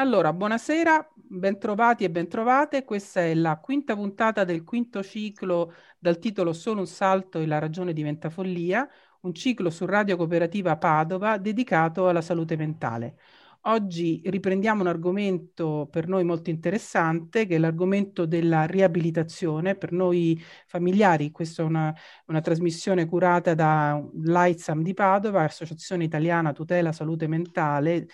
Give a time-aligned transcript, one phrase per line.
[0.00, 2.84] Allora, buonasera, bentrovati e bentrovate.
[2.84, 7.58] Questa è la quinta puntata del quinto ciclo dal titolo Solo un salto e la
[7.58, 8.88] ragione diventa follia,
[9.22, 13.16] un ciclo su Radio Cooperativa Padova dedicato alla salute mentale.
[13.62, 19.74] Oggi riprendiamo un argomento per noi molto interessante, che è l'argomento della riabilitazione.
[19.74, 21.92] Per noi familiari, questa è una,
[22.26, 28.06] una trasmissione curata da l'AITSAM di Padova, Associazione Italiana Tutela Salute Mentale,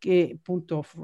[0.00, 0.96] che appunto f-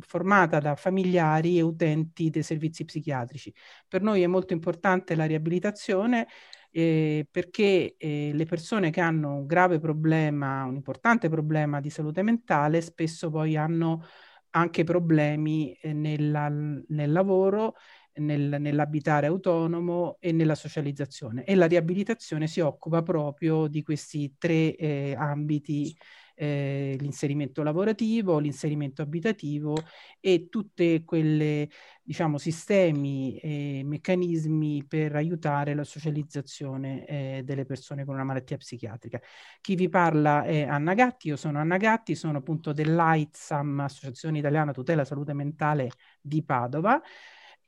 [0.00, 3.54] formata da familiari e utenti dei servizi psichiatrici.
[3.86, 6.26] Per noi è molto importante la riabilitazione
[6.72, 12.22] eh, perché eh, le persone che hanno un grave problema, un importante problema di salute
[12.22, 14.04] mentale, spesso poi hanno
[14.50, 17.74] anche problemi eh, nella, nel lavoro,
[18.14, 21.44] nel, nell'abitare autonomo e nella socializzazione.
[21.44, 25.96] E la riabilitazione si occupa proprio di questi tre eh, ambiti
[26.40, 29.76] eh, l'inserimento lavorativo, l'inserimento abitativo
[30.18, 31.68] e tutte quelle
[32.02, 39.20] diciamo sistemi e meccanismi per aiutare la socializzazione eh, delle persone con una malattia psichiatrica.
[39.60, 44.72] Chi vi parla è Anna Gatti, io sono Anna Gatti, sono appunto dell'AITSAM, Associazione Italiana
[44.72, 45.90] Tutela Salute Mentale
[46.22, 47.00] di Padova.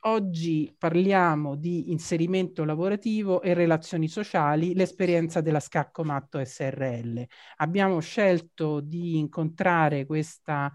[0.05, 7.25] Oggi parliamo di inserimento lavorativo e relazioni sociali, l'esperienza della Scacco Matto SRL.
[7.57, 10.69] Abbiamo scelto di incontrare questa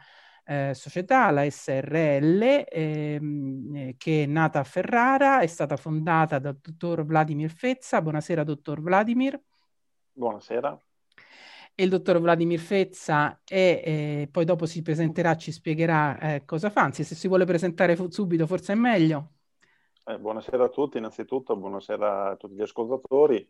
[0.44, 6.58] eh, società, la SRL, ehm, eh, che è nata a Ferrara, è stata fondata dal
[6.58, 8.00] dottor Vladimir Fezza.
[8.00, 9.38] Buonasera, dottor Vladimir.
[10.12, 10.87] Buonasera
[11.80, 16.70] e il dottor Vladimir Fezza e eh, poi dopo si presenterà, ci spiegherà eh, cosa
[16.70, 19.34] fa, anzi se si vuole presentare fu- subito forse è meglio.
[20.04, 23.48] Eh, buonasera a tutti innanzitutto, buonasera a tutti gli ascoltatori,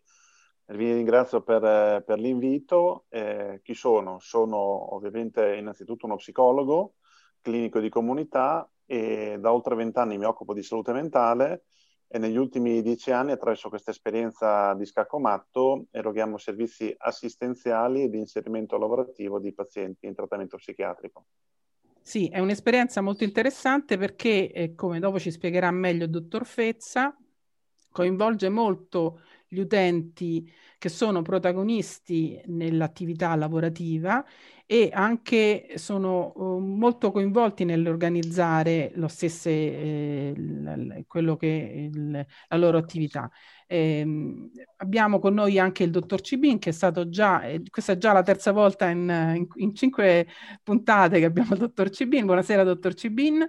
[0.67, 3.05] vi ringrazio per, per l'invito.
[3.09, 4.19] Eh, chi sono?
[4.19, 6.97] Sono ovviamente innanzitutto uno psicologo,
[7.41, 11.63] clinico di comunità e da oltre vent'anni mi occupo di salute mentale
[12.11, 18.09] e negli ultimi dieci anni attraverso questa esperienza di scacco matto eroghiamo servizi assistenziali e
[18.09, 21.25] di inserimento lavorativo di pazienti in trattamento psichiatrico.
[22.01, 27.15] Sì, è un'esperienza molto interessante perché, eh, come dopo ci spiegherà meglio il dottor Fezza,
[27.91, 34.23] coinvolge molto gli utenti che sono protagonisti nell'attività lavorativa
[34.65, 42.11] e anche sono uh, molto coinvolti nell'organizzare lo stesso, eh, l- quello che il,
[42.47, 43.29] la loro attività.
[43.65, 44.05] Eh,
[44.77, 48.13] abbiamo con noi anche il dottor Cibin che è stato già, eh, questa è già
[48.13, 50.27] la terza volta in, in, in, cinque
[50.63, 52.25] puntate che abbiamo il dottor Cibin.
[52.25, 53.43] Buonasera dottor Cibin.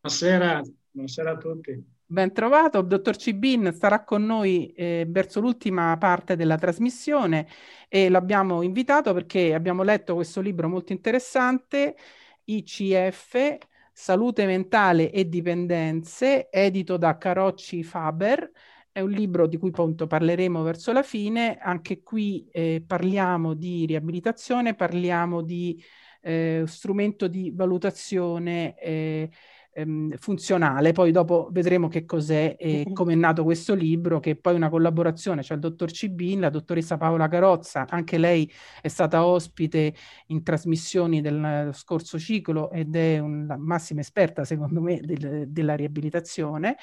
[0.00, 0.60] Buonasera,
[0.92, 1.93] buonasera a tutti.
[2.06, 7.48] Ben trovato, dottor Cibin starà con noi eh, verso l'ultima parte della trasmissione
[7.88, 11.96] e l'abbiamo invitato perché abbiamo letto questo libro molto interessante,
[12.44, 13.58] ICF,
[13.96, 18.50] Salute mentale e dipendenze, edito da Carocci Faber.
[18.90, 21.58] È un libro di cui appunto parleremo verso la fine.
[21.58, 25.80] Anche qui eh, parliamo di riabilitazione, parliamo di
[26.22, 29.30] eh, strumento di valutazione eh,
[29.74, 30.92] ehm, funzionale.
[30.92, 34.70] Poi dopo vedremo che cos'è e come è nato questo libro, che è poi una
[34.70, 39.94] collaborazione, c'è cioè il dottor Cibin, la dottoressa Paola Carozza, anche lei è stata ospite
[40.28, 46.76] in trasmissioni del scorso ciclo ed è una massima esperta, secondo me, del, della riabilitazione.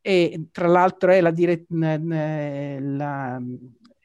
[0.00, 3.40] E tra l'altro è la, dire- la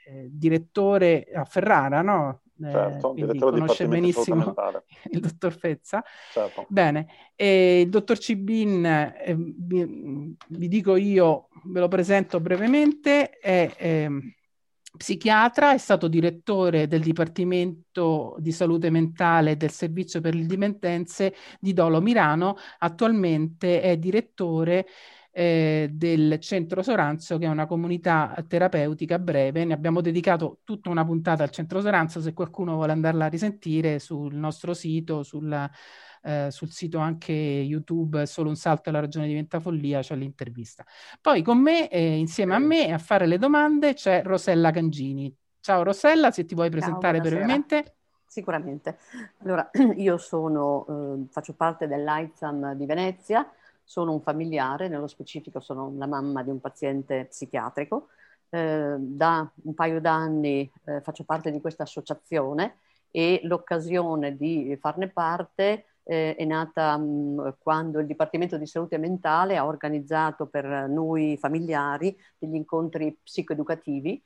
[0.06, 2.43] eh, direttore a Ferrara, no?
[2.60, 4.54] Certo, eh, conosce benissimo
[5.12, 6.04] il dottor Fezza.
[6.32, 6.66] Certo.
[6.70, 13.72] Bene, e il dottor Cibin, eh, vi, vi, dico io, ve lo presento brevemente, è
[13.78, 14.36] eh,
[14.96, 21.74] psichiatra, è stato direttore del Dipartimento di Salute Mentale del Servizio per le Dipendenze di
[21.74, 24.86] Dolo Mirano, attualmente è direttore
[25.36, 29.66] eh, del Centro Soranzo, che è una comunità terapeutica breve.
[29.66, 33.98] Ne abbiamo dedicato tutta una puntata al Centro Soranzo, se qualcuno vuole andarla a risentire
[33.98, 35.70] sul nostro sito, sulla,
[36.22, 40.86] eh, sul sito anche YouTube, solo un salto alla ragione diventa follia, c'è l'intervista.
[41.20, 45.36] Poi con me, eh, insieme a me, a fare le domande, c'è Rosella Cangini.
[45.60, 47.96] Ciao Rosella, se ti vuoi presentare Ciao, brevemente.
[48.28, 49.00] Sicuramente.
[49.40, 53.52] Allora, io sono, eh, faccio parte dell'AIZAM di Venezia,
[53.84, 58.10] sono un familiare, nello specifico sono la mamma di un paziente psichiatrico.
[58.50, 62.78] Eh, da un paio d'anni eh, faccio parte di questa associazione
[63.10, 68.98] e l'occasione di farne parte eh, è nata mh, mm, quando il Dipartimento di Salute
[68.98, 74.22] Mentale ha organizzato per noi familiari degli incontri psicoeducativi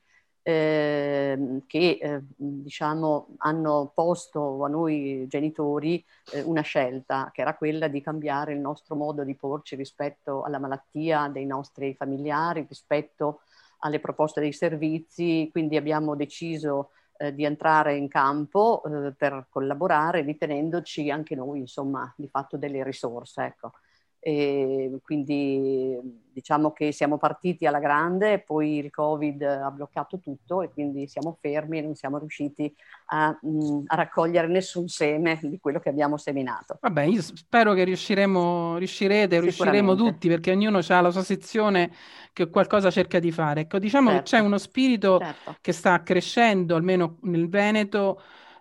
[0.48, 6.02] eh, che eh, diciamo, hanno posto a noi genitori
[6.32, 10.58] eh, una scelta che era quella di cambiare il nostro modo di porci rispetto alla
[10.58, 13.42] malattia dei nostri familiari, rispetto
[13.80, 20.22] alle proposte dei servizi, quindi abbiamo deciso eh, di entrare in campo eh, per collaborare
[20.22, 23.42] ritenendoci anche noi insomma di fatto delle risorse.
[23.44, 23.72] Ecco.
[24.20, 30.70] E quindi diciamo che siamo partiti alla grande, poi il Covid ha bloccato tutto e
[30.70, 32.72] quindi siamo fermi e non siamo riusciti
[33.06, 36.78] a, mh, a raccogliere nessun seme di quello che abbiamo seminato.
[36.80, 41.90] Vabbè, io spero che riusciremo, riuscirete, riusciremo tutti perché ognuno ha la sua sezione
[42.32, 43.62] che qualcosa cerca di fare.
[43.62, 44.22] Ecco, diciamo certo.
[44.24, 45.56] che c'è uno spirito certo.
[45.60, 48.20] che sta crescendo, almeno nel Veneto,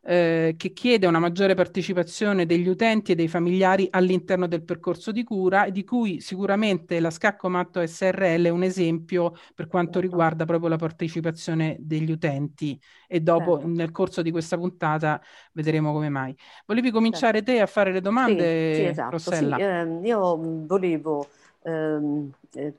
[0.09, 5.24] eh, che chiede una maggiore partecipazione degli utenti e dei familiari all'interno del percorso di
[5.25, 10.07] cura, di cui sicuramente la Scacco Matto SRL è un esempio per quanto certo.
[10.07, 13.68] riguarda proprio la partecipazione degli utenti e dopo certo.
[13.68, 15.21] nel corso di questa puntata
[15.51, 16.33] vedremo come mai.
[16.65, 17.51] Volevi cominciare certo.
[17.51, 19.12] te a fare le domande, sì, sì, esatto.
[19.12, 19.57] Rossella?
[19.57, 21.47] Sì, eh, io volevo ehm, eh,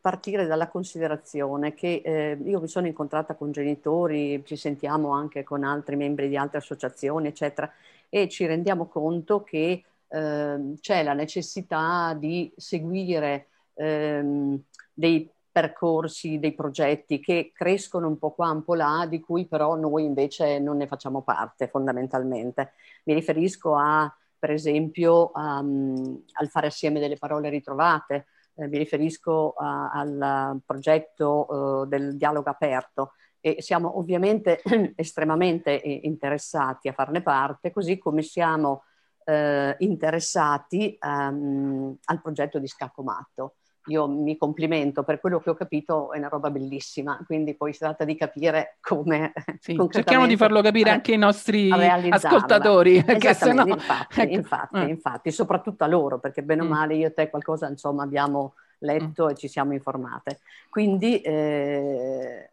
[0.01, 5.63] partire dalla considerazione che eh, io mi sono incontrata con genitori, ci sentiamo anche con
[5.63, 7.71] altri membri di altre associazioni, eccetera,
[8.09, 14.59] e ci rendiamo conto che eh, c'è la necessità di seguire ehm,
[14.95, 19.75] dei percorsi, dei progetti che crescono un po' qua, un po' là, di cui però
[19.75, 22.73] noi invece non ne facciamo parte fondamentalmente.
[23.05, 28.27] Mi riferisco a, per esempio, um, al fare assieme delle parole ritrovate,
[28.59, 34.61] eh, mi riferisco a, al progetto eh, del dialogo aperto e siamo ovviamente
[34.97, 38.83] estremamente interessati a farne parte, così come siamo
[39.25, 43.55] eh, interessati um, al progetto di Scacco Matto
[43.89, 47.81] io mi complimento per quello che ho capito, è una roba bellissima, quindi poi si
[47.81, 49.33] tratta di capire come...
[49.61, 53.03] Sì, cerchiamo di farlo capire anche ai nostri ascoltatori.
[53.03, 53.67] Perché sennò...
[53.67, 54.33] infatti, ecco.
[54.33, 54.89] infatti, eh.
[54.89, 56.69] infatti, soprattutto a loro, perché bene o mm.
[56.69, 59.29] male io e te qualcosa insomma abbiamo letto mm.
[59.31, 60.41] e ci siamo informate.
[60.69, 62.49] Quindi eh,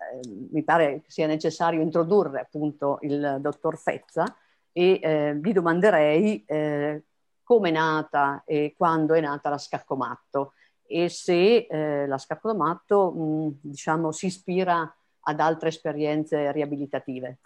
[0.51, 4.25] mi pare sia necessario introdurre appunto il dottor Fezza
[4.71, 7.03] e eh, vi domanderei eh,
[7.43, 10.53] come è nata e quando è nata la Scaccomatto
[10.87, 14.95] e se eh, la scapolomatto mh, diciamo, si ispira
[15.27, 17.39] ad altre esperienze riabilitative.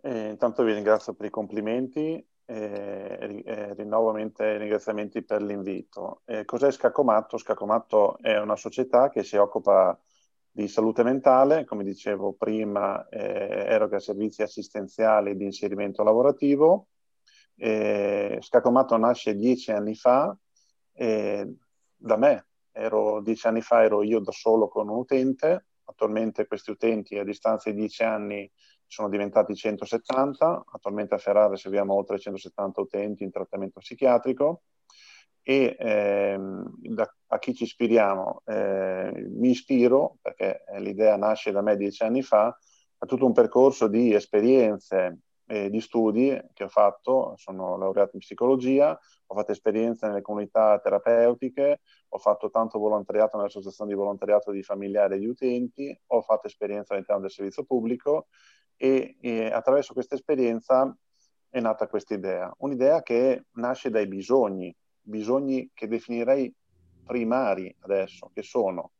[0.00, 6.22] Eh, intanto vi ringrazio per i complimenti e eh, rinnovo ovviamente i ringraziamenti per l'invito.
[6.24, 7.38] Eh, cos'è Scaccomatto?
[7.38, 9.98] Scaccomatto è una società che si occupa
[10.50, 16.88] di salute mentale, come dicevo prima, eh, eroga servizi assistenziali di inserimento lavorativo.
[17.54, 20.36] Eh, Scaccomatto nasce dieci anni fa
[21.96, 22.46] da me.
[22.72, 27.24] Ero, dieci anni fa ero io da solo con un utente, attualmente questi utenti a
[27.24, 28.50] distanza di dieci anni
[28.86, 34.62] sono diventati 170, attualmente a Ferrara serviamo oltre 170 utenti in trattamento psichiatrico
[35.42, 38.42] e ehm, da, a chi ci ispiriamo?
[38.44, 43.88] Eh, mi ispiro, perché l'idea nasce da me dieci anni fa, a tutto un percorso
[43.88, 45.18] di esperienze
[45.52, 50.80] e di studi che ho fatto, sono laureato in psicologia, ho fatto esperienze nelle comunità
[50.80, 56.46] terapeutiche, ho fatto tanto volontariato nell'associazione di volontariato di familiari e di utenti, ho fatto
[56.46, 58.28] esperienza all'interno del servizio pubblico
[58.76, 60.96] e, e attraverso questa esperienza
[61.50, 62.50] è nata questa idea.
[62.60, 66.50] Un'idea che nasce dai bisogni, bisogni che definirei
[67.04, 68.92] primari adesso, che sono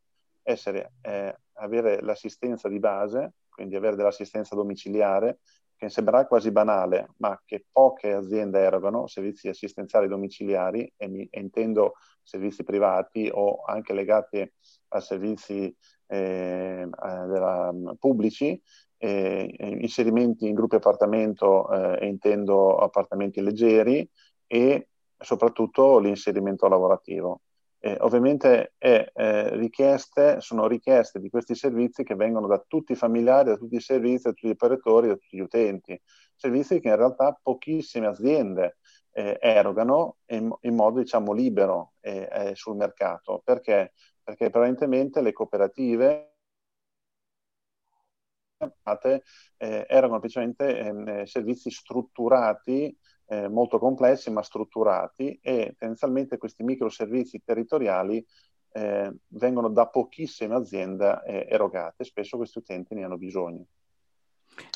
[0.42, 5.38] essere, eh, avere l'assistenza di base, quindi avere dell'assistenza domiciliare,
[5.82, 11.40] che sembrerà quasi banale, ma che poche aziende erogano, servizi assistenziali domiciliari, e, mi, e
[11.40, 14.48] intendo servizi privati o anche legati
[14.90, 18.62] a servizi eh, della, pubblici,
[18.96, 24.08] eh, inserimenti in gruppi appartamento, eh, intendo appartamenti leggeri,
[24.46, 24.86] e
[25.18, 27.40] soprattutto l'inserimento lavorativo.
[27.84, 32.94] Eh, ovviamente è, eh, richieste, sono richieste di questi servizi che vengono da tutti i
[32.94, 36.00] familiari, da tutti i servizi, da tutti gli operatori, da tutti gli utenti.
[36.36, 38.76] Servizi che in realtà pochissime aziende
[39.10, 43.42] eh, erogano in, in, modo diciamo libero eh, eh, sul mercato.
[43.44, 43.94] Perché?
[44.22, 46.34] Perché probabilmente le cooperative
[49.56, 52.96] eh, erano principalmente ehm, servizi strutturati
[53.32, 58.24] eh, molto complessi ma strutturati e tendenzialmente questi microservizi territoriali
[58.72, 63.64] eh, vengono da pochissime aziende eh, erogate, spesso questi utenti ne hanno bisogno.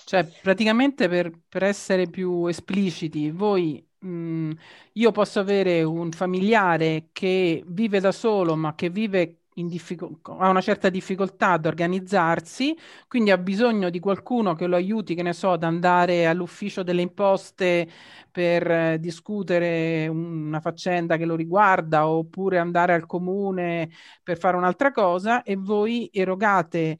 [0.04, 4.50] Cioè, praticamente per, per essere più espliciti, voi, mh, mm,
[4.92, 10.02] io posso avere un familiare che vive da solo, ma che vive diffic-
[10.38, 12.76] ha una certa difficoltà ad organizzarsi,
[13.08, 17.00] quindi ha bisogno di qualcuno che lo aiuti, che ne so, ad andare all'ufficio delle
[17.02, 17.88] imposte
[18.30, 23.90] per eh, discutere una faccenda che lo riguarda, oppure andare al comune
[24.22, 26.98] per fare un'altra cosa, e voi erogate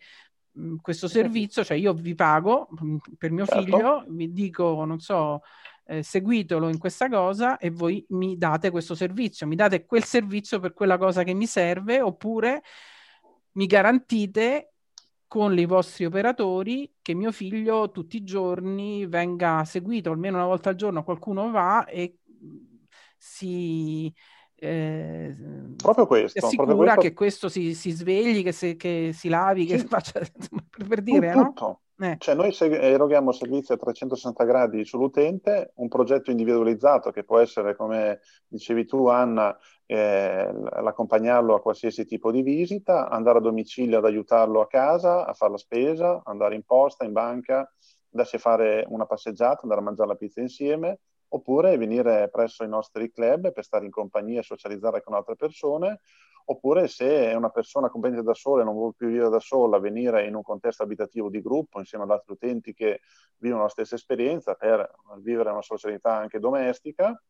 [0.52, 3.46] mh, questo servizio, cioè io vi pago mh, per mio certo.
[3.46, 5.42] figlio, vi dico, non so,
[5.86, 10.58] eh, seguitelo in questa cosa e voi mi date questo servizio, mi date quel servizio
[10.58, 12.62] per quella cosa che mi serve oppure
[13.52, 14.72] mi garantite
[15.26, 20.70] con i vostri operatori che mio figlio tutti i giorni venga seguito, almeno una volta
[20.70, 22.18] al giorno qualcuno va e
[23.16, 24.12] si...
[24.58, 25.36] Eh,
[25.76, 27.00] proprio questo, si assicura proprio questo...
[27.02, 29.86] che questo si, si svegli, che, se, che, si lavi, che sì.
[29.86, 30.20] faccia
[30.70, 31.66] per, per dire, tutto.
[31.66, 31.80] no?
[31.98, 32.16] Eh.
[32.18, 38.20] Cioè noi eroghiamo servizi a 360 gradi sull'utente, un progetto individualizzato che può essere, come
[38.46, 44.60] dicevi tu Anna, eh, l'accompagnarlo a qualsiasi tipo di visita, andare a domicilio ad aiutarlo
[44.60, 47.72] a casa, a fare la spesa, andare in posta, in banca,
[48.10, 52.68] andarsi a fare una passeggiata, andare a mangiare la pizza insieme, oppure venire presso i
[52.68, 56.00] nostri club per stare in compagnia e socializzare con altre persone,
[56.48, 59.78] oppure se è una persona competente da sola e non vuole più vivere da sola,
[59.78, 63.00] venire in un contesto abitativo di gruppo insieme ad altri utenti che
[63.38, 67.20] vivono la stessa esperienza per vivere una socialità anche domestica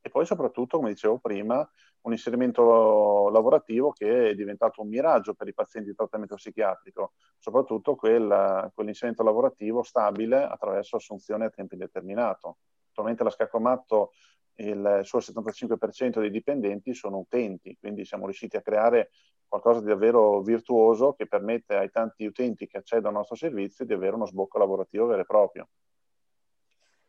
[0.00, 1.68] e poi soprattutto, come dicevo prima,
[2.02, 7.96] un inserimento lavorativo che è diventato un miraggio per i pazienti di trattamento psichiatrico, soprattutto
[7.96, 12.58] quel, quell'inserimento lavorativo stabile attraverso assunzione a tempo indeterminato.
[12.98, 14.12] Attualmente la Scaccomatto
[14.56, 19.10] il suo 75% dei dipendenti sono utenti, quindi siamo riusciti a creare
[19.46, 23.92] qualcosa di davvero virtuoso che permette ai tanti utenti che accedono al nostro servizio di
[23.92, 25.68] avere uno sbocco lavorativo vero e proprio.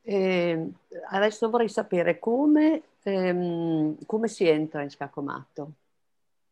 [0.01, 0.72] Eh,
[1.10, 5.72] adesso vorrei sapere come, ehm, come si entra in Scaccomatto.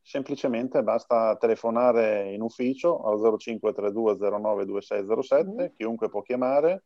[0.01, 5.75] Semplicemente basta telefonare in ufficio al 0532 09 2607, mm.
[5.75, 6.86] chiunque può chiamare,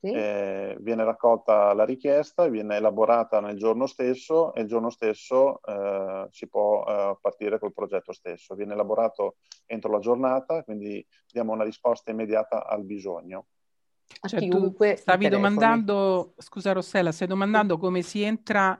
[0.00, 0.12] sì.
[0.12, 6.26] eh, viene raccolta la richiesta, viene elaborata nel giorno stesso e il giorno stesso eh,
[6.30, 8.54] si può eh, partire col progetto stesso.
[8.54, 13.46] Viene elaborato entro la giornata, quindi diamo una risposta immediata al bisogno.
[14.22, 18.76] Cioè, tu stavi domandando, scusa Rossella, stai domandando come si entra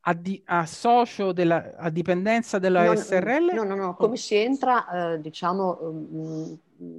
[0.00, 3.54] a, di, a socio della, a dipendenza della no, SRL?
[3.54, 6.58] No, no, no, come si entra, eh, diciamo, um,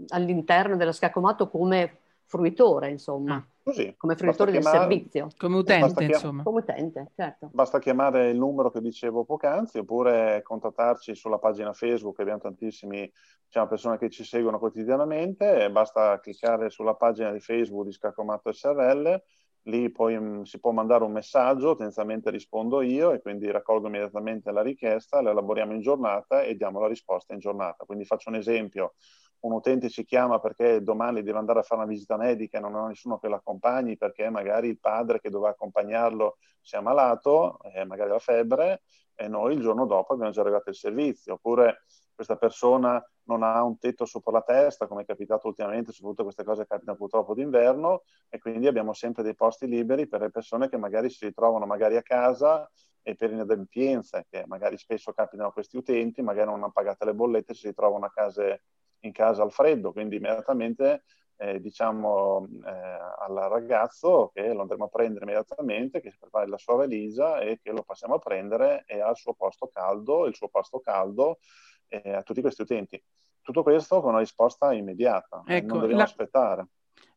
[0.09, 3.35] all'interno della Scaccomato come fruitore, insomma.
[3.35, 3.45] Ah.
[3.69, 5.27] Così, come fruitore del chiamare, servizio.
[5.37, 6.43] Come utente, insomma.
[6.43, 7.49] Come utente, certo.
[7.51, 13.11] Basta chiamare il numero che dicevo poc'anzi oppure contattarci sulla pagina Facebook, abbiamo tantissime
[13.45, 19.21] diciamo, persone che ci seguono quotidianamente, basta cliccare sulla pagina di Facebook di Scaccomato SRL,
[19.63, 23.87] lì poi mh, mm, si può mandare un messaggio, tendenzialmente rispondo io e quindi raccolgo
[23.87, 27.85] immediatamente la richiesta, la elaboriamo in giornata e diamo la risposta in giornata.
[27.85, 28.95] Quindi faccio un esempio,
[29.41, 32.75] un utente ci chiama perché domani deve andare a fare una visita medica e non
[32.75, 37.85] ha nessuno che l'accompagni perché magari il padre che doveva accompagnarlo si è ammalato, eh,
[37.85, 38.81] magari ha febbre,
[39.15, 41.33] e noi il giorno dopo abbiamo già arrivato il servizio.
[41.33, 46.23] Oppure questa persona non ha un tetto sopra la testa, come è capitato ultimamente, soprattutto
[46.23, 50.69] queste cose capitano purtroppo d'inverno, e quindi abbiamo sempre dei posti liberi per le persone
[50.69, 52.69] che magari si ritrovano magari a casa
[53.01, 57.13] e per inadempienze, che magari spesso capitano a questi utenti, magari non hanno pagato le
[57.13, 58.59] bollette, si ritrovano a casa
[59.01, 61.03] in casa al freddo, quindi immediatamente
[61.41, 66.57] eh, diciamo eh, al ragazzo che lo andremo a prendere immediatamente, che si prepara la
[66.57, 70.35] sua valigia e che lo passiamo a prendere e ha il suo posto caldo, il
[70.35, 71.39] suo pasto caldo
[71.87, 73.01] eh, a tutti questi utenti.
[73.41, 76.03] Tutto questo con una risposta immediata, ecco, non dobbiamo la...
[76.03, 76.67] aspettare.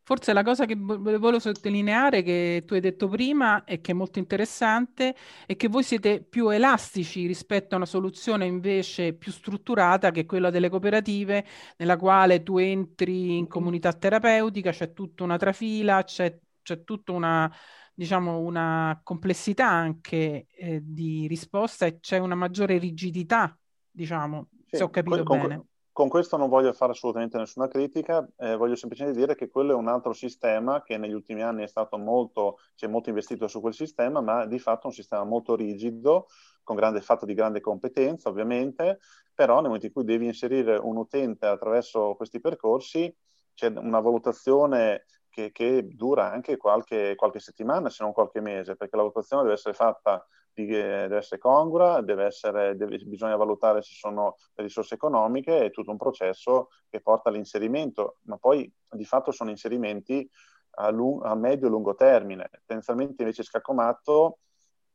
[0.05, 4.19] Forse la cosa che volevo sottolineare che tu hai detto prima e che è molto
[4.19, 5.15] interessante
[5.47, 10.27] è che voi siete più elastici rispetto a una soluzione invece più strutturata che è
[10.27, 16.37] quella delle cooperative, nella quale tu entri in comunità terapeutica, c'è tutta una trafila, c'è,
[16.63, 17.53] c'è tutta una,
[17.95, 23.57] diciamo, una complessità anche eh, di risposta e c'è una maggiore rigidità,
[23.89, 25.57] diciamo, sì, se ho capito con, bene.
[25.57, 29.75] Con questo non voglio fare assolutamente nessuna critica, eh, voglio semplicemente dire che quello è
[29.75, 33.61] un altro sistema che negli ultimi anni è stato molto, si è molto investito su
[33.61, 36.29] quel sistema, ma di fatto è un sistema molto rigido,
[36.63, 39.01] con grande, fatto di grande competenza ovviamente,
[39.35, 43.15] però nel momento in cui devi inserire un utente attraverso questi percorsi
[43.55, 48.97] c'è una valutazione che, che dura anche qualche, qualche, settimana, se non qualche mese, perché
[48.97, 53.95] la valutazione deve essere fatta, di, deve essere congrua, deve essere, deve, bisogna valutare se
[53.95, 59.51] sono risorse economiche, è tutto un processo che porta all'inserimento, ma poi di fatto sono
[59.51, 60.29] inserimenti
[60.77, 62.49] a, lung- a medio e lungo termine.
[62.65, 64.39] Tendenzialmente invece Scaccomatto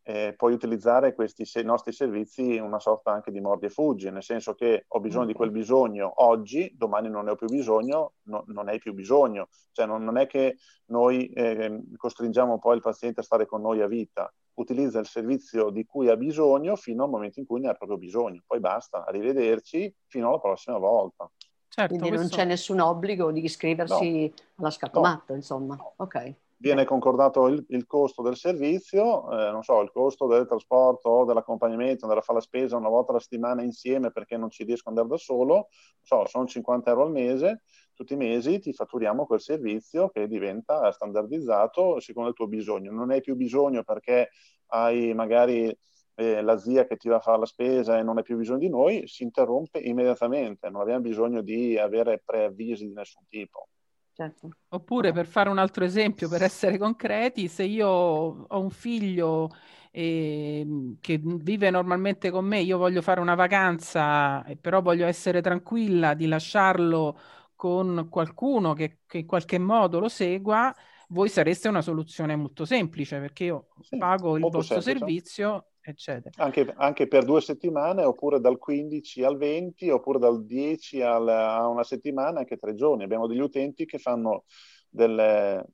[0.03, 4.23] eh, puoi utilizzare questi se- nostri servizi una sorta anche di mordi e fuggi, nel
[4.23, 8.43] senso che ho bisogno di quel bisogno oggi, domani non ne ho più bisogno, no,
[8.47, 9.49] non hai più bisogno.
[9.73, 13.81] Cioè non, non è che noi eh, costringiamo poi il paziente a stare con noi
[13.81, 17.69] a vita, utilizza il servizio di cui ha bisogno fino al momento in cui ne
[17.69, 18.43] ha proprio bisogno.
[18.45, 21.29] Poi basta, arrivederci, fino alla prossima volta.
[21.67, 22.35] Certo, Quindi questo...
[22.35, 24.33] non c'è nessun obbligo di iscriversi no.
[24.55, 25.35] alla scatomatto, no.
[25.35, 25.75] insomma.
[25.75, 25.93] No.
[25.97, 31.09] Ok viene concordato il, il, costo del servizio, eh, non so, il costo del trasporto
[31.09, 34.63] o dell'accompagnamento, andare a fare la spesa una volta alla settimana insieme perché non ci
[34.63, 35.69] riesco ad andare da solo,
[36.01, 37.61] so, sono 50 euro al mese,
[37.97, 42.91] tutti i mesi ti fatturiamo quel servizio che diventa standardizzato secondo il tuo bisogno.
[42.91, 44.29] Non hai più bisogno perché
[44.67, 45.75] hai magari
[46.13, 48.59] eh, la zia che ti va a fare la spesa e non hai più bisogno
[48.59, 53.67] di noi, si interrompe immediatamente, non abbiamo bisogno di avere preavvisi di nessun tipo.
[54.13, 54.49] Certo.
[54.69, 59.49] Oppure per fare un altro esempio, per essere concreti, se io ho un figlio
[59.91, 66.13] eh, che vive normalmente con me, io voglio fare una vacanza, però voglio essere tranquilla
[66.13, 67.17] di lasciarlo
[67.57, 70.73] con qualcuno che, che in qualche modo lo segua,
[71.09, 74.97] voi sareste una soluzione molto semplice perché io sì, pago il vostro semplice.
[74.97, 76.43] servizio eccetera.
[76.43, 81.67] Anche, anche, per due settimane, oppure dal 15 al 20, oppure dal 10 al, a
[81.67, 83.03] una settimana, anche tre giorni.
[83.03, 84.43] Abbiamo degli utenti che fanno
[84.89, 85.65] delle,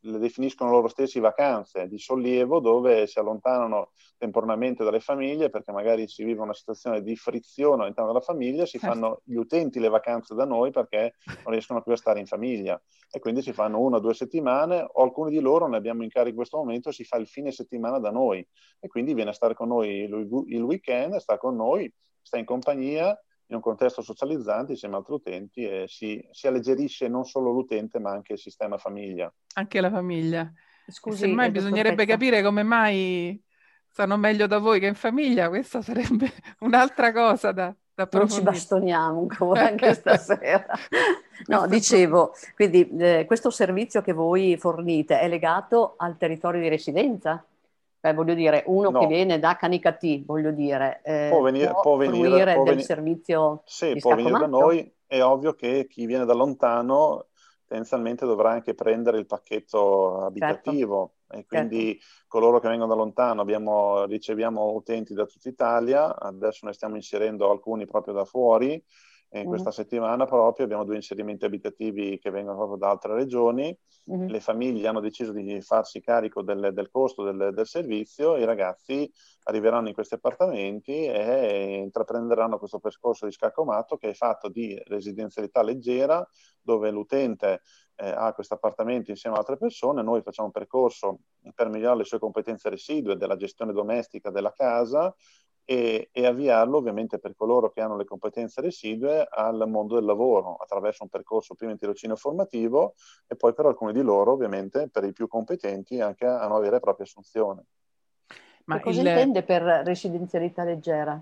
[0.00, 6.08] le definiscono loro stessi vacanze di sollievo dove si allontanano temporaneamente dalle famiglie perché magari
[6.08, 8.94] si vive una situazione di frizione all'interno della famiglia, si certo.
[8.94, 12.80] fanno gli utenti le vacanze da noi perché non riescono più a stare in famiglia
[13.10, 16.10] e quindi si fanno una o due settimane o alcuni di loro ne abbiamo in
[16.10, 18.46] carico in questo momento, si fa il fine settimana da noi
[18.80, 23.18] e quindi viene a stare con noi il weekend, sta con noi, sta in compagnia
[23.48, 27.98] in un contesto socializzante insieme ad altri utenti e si, si, alleggerisce non solo l'utente
[27.98, 29.32] ma anche il sistema famiglia.
[29.54, 30.50] Anche la famiglia.
[30.86, 33.42] Scusi, Semmai bisognerebbe capire come mai
[33.90, 38.42] stanno meglio da voi che in famiglia, questa sarebbe un'altra cosa da, da Non ci
[38.42, 40.66] bastoniamo ancora anche stasera.
[41.46, 47.44] No, dicevo, quindi eh, questo servizio che voi fornite è legato al territorio di residenza?
[48.08, 49.00] Beh, voglio dire, uno no.
[49.00, 52.82] che viene da Canicati, voglio dire, eh, può venire, può, può venire può del venire,
[52.82, 54.92] servizio Sì, può venire da noi.
[55.06, 57.26] È ovvio che chi viene da lontano
[57.68, 61.36] tendenzialmente dovrà anche prendere il pacchetto abitativo certo.
[61.36, 62.24] e quindi certo.
[62.26, 67.50] coloro che vengono da lontano abbiamo, riceviamo utenti da tutta Italia, adesso ne stiamo inserendo
[67.50, 68.82] alcuni proprio da fuori
[69.30, 69.48] e in mm.
[69.48, 73.76] questa settimana proprio abbiamo due inserimenti abitativi che vengono proprio da altre regioni.
[74.10, 74.26] Mm.
[74.26, 79.10] Le famiglie hanno deciso di farsi carico del, del costo del, del, servizio i ragazzi
[79.44, 85.62] arriveranno in questi appartamenti e intraprenderanno questo percorso di scaccomato che è fatto di residenzialità
[85.62, 86.26] leggera
[86.62, 87.60] dove l'utente
[87.96, 91.20] eh, ha questo appartamento insieme ad altre persone, noi facciamo un percorso
[91.54, 95.14] per migliorare le sue competenze residue della gestione domestica della casa,
[95.70, 100.56] e, e, avviarlo ovviamente per coloro che hanno le competenze residue al mondo del lavoro
[100.56, 102.94] attraverso un percorso prima in tirocinio formativo
[103.26, 106.76] e poi per alcuni di loro ovviamente per i più competenti anche a una vera
[106.76, 107.64] e propria assunzione.
[108.64, 109.08] Ma cosa il...
[109.08, 111.20] intende per residenzialità leggera?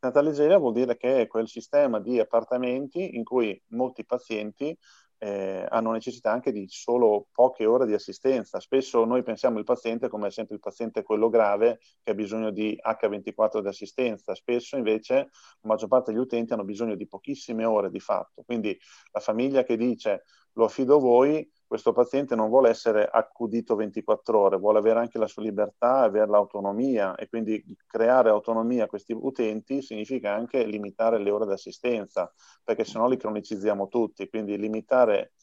[0.00, 4.76] Residenzialità leggera vuol dire che è quel sistema di appartamenti in cui molti pazienti
[5.18, 8.60] eh, hanno necessità anche di solo poche ore di assistenza.
[8.60, 12.78] Spesso noi pensiamo il paziente come sempre il paziente quello grave che ha bisogno di
[12.80, 15.30] H24 di assistenza, spesso invece la
[15.68, 18.42] maggior parte degli utenti hanno bisogno di pochissime ore di fatto.
[18.42, 18.78] Quindi
[19.12, 24.38] la famiglia che dice lo affido a voi, questo paziente non vuole essere accudito 24
[24.38, 29.12] ore, vuole avere anche la sua libertà, avere l'autonomia e quindi creare autonomia a questi
[29.12, 32.32] utenti significa anche limitare le ore di assistenza,
[32.64, 35.34] perché se no li cronicizziamo tutti, quindi limitare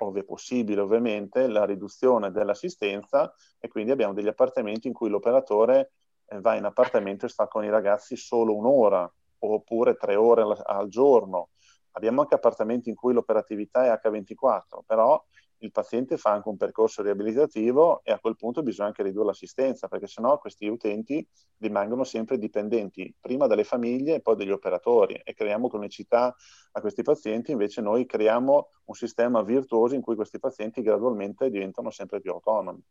[0.00, 5.92] ove possibile ovviamente la riduzione dell'assistenza e quindi abbiamo degli appartamenti in cui l'operatore
[6.28, 10.88] eh, va in appartamento e sta con i ragazzi solo un'ora oppure tre ore al
[10.88, 11.50] giorno.
[11.92, 15.22] Abbiamo anche appartamenti in cui l'operatività è H24, però
[15.58, 19.88] il paziente fa anche un percorso riabilitativo e a quel punto bisogna anche ridurre l'assistenza,
[19.88, 21.26] perché sennò questi utenti
[21.58, 26.34] rimangono sempre dipendenti prima dalle famiglie e poi dagli operatori e creiamo cronicità
[26.72, 31.90] a questi pazienti, invece noi creiamo un sistema virtuoso in cui questi pazienti gradualmente diventano
[31.90, 32.82] sempre più autonomi.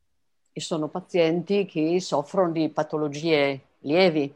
[0.52, 4.34] E sono pazienti che soffrono di patologie lievi,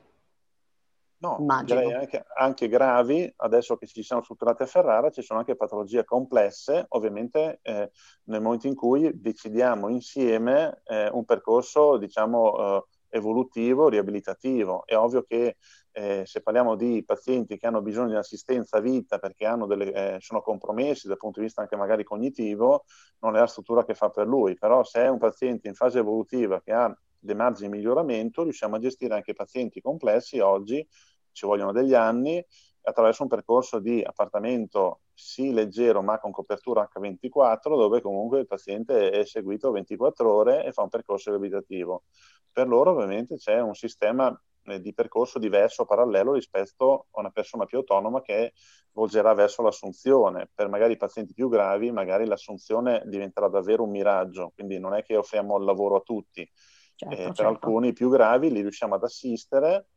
[1.21, 6.03] No, anche, anche, gravi, adesso che ci siamo strutturati a Ferrara, ci sono anche patologie
[6.03, 7.91] complesse, ovviamente eh,
[8.23, 14.83] nel momento in cui decidiamo insieme eh, un percorso, diciamo, eh, evolutivo, riabilitativo.
[14.83, 15.57] È ovvio che
[15.91, 20.17] eh, se parliamo di pazienti che hanno bisogno di assistenza a vita perché delle, eh,
[20.21, 22.85] sono compromessi dal punto di vista anche magari cognitivo,
[23.19, 25.99] non è la struttura che fa per lui, però se è un paziente in fase
[25.99, 30.85] evolutiva che ha dei margini di miglioramento, riusciamo a gestire anche pazienti complessi oggi,
[31.31, 32.43] ci vogliono degli anni,
[32.83, 39.11] attraverso un percorso di appartamento sì leggero ma con copertura H24 dove comunque il paziente
[39.11, 42.03] è seguito 24 ore e fa un percorso riabilitativo.
[42.51, 47.65] Per loro ovviamente c'è un sistema eh, di percorso diverso, parallelo rispetto a una persona
[47.65, 48.53] più autonoma che
[48.93, 50.49] volgerà verso l'assunzione.
[50.53, 55.03] Per magari i pazienti più gravi magari l'assunzione diventerà davvero un miraggio, quindi non è
[55.03, 56.49] che offriamo il lavoro a tutti.
[56.95, 57.33] Certo, eh, certo.
[57.33, 59.87] Per alcuni più gravi li riusciamo ad assistere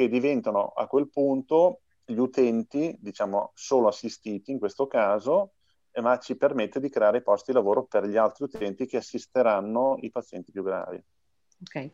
[0.00, 5.52] che diventano a quel punto gli utenti, diciamo, solo assistiti in questo caso,
[5.90, 9.98] eh, ma ci permette di creare posti di lavoro per gli altri utenti che assisteranno
[10.00, 11.02] i pazienti più gravi.
[11.60, 11.90] Ok.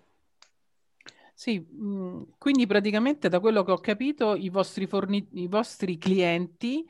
[1.35, 6.89] Sì, mh, quindi praticamente da quello che ho capito i vostri, forni- i vostri clienti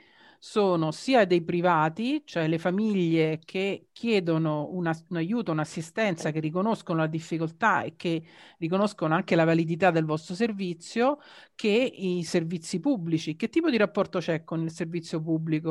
[0.48, 7.00] sono sia dei privati, cioè le famiglie che chiedono una, un aiuto, un'assistenza, che riconoscono
[7.00, 8.22] la difficoltà e che
[8.58, 11.18] riconoscono anche la validità del vostro servizio,
[11.56, 13.34] che i servizi pubblici.
[13.34, 15.70] Che tipo di rapporto c'è con il servizio pubblico?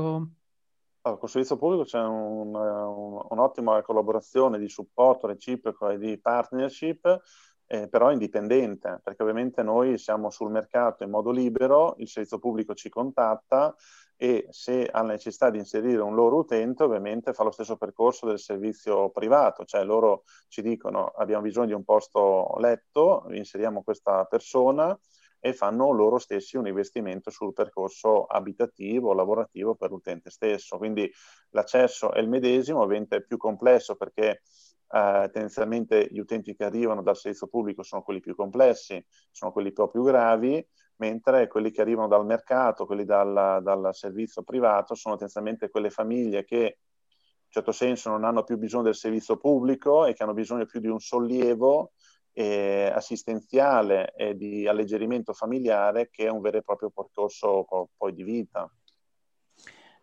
[1.03, 6.19] Allora, con il servizio pubblico c'è un, un, un'ottima collaborazione di supporto reciproco e di
[6.19, 7.21] partnership
[7.67, 12.75] eh, però indipendente, perché ovviamente noi siamo sul mercato in modo libero, il servizio pubblico
[12.75, 13.75] ci contatta,
[14.17, 18.25] e se ha la necessità di inserire un loro utente ovviamente fa lo stesso percorso
[18.25, 24.23] del servizio privato, cioè loro ci dicono abbiamo bisogno di un posto letto, inseriamo questa
[24.25, 24.97] persona
[25.39, 30.77] e fanno loro stessi un investimento sul percorso abitativo, lavorativo per l'utente stesso.
[30.77, 31.11] Quindi
[31.49, 34.41] l'accesso è il medesimo, ovviamente è più complesso perché
[34.87, 39.69] Uh, tendenzialmente gli utenti che arrivano dal servizio pubblico sono quelli più complessi, sono quelli
[39.69, 40.65] un po' più gravi,
[40.97, 46.43] mentre quelli che arrivano dal mercato, quelli dal, dal servizio privato, sono tendenzialmente quelle famiglie
[46.43, 46.77] che
[47.45, 50.79] in certo senso non hanno più bisogno del servizio pubblico e che hanno bisogno più
[50.79, 51.91] di un sollievo
[52.33, 58.23] eh, assistenziale e di alleggerimento familiare che è un vero e proprio percorso poi di
[58.23, 58.69] vita.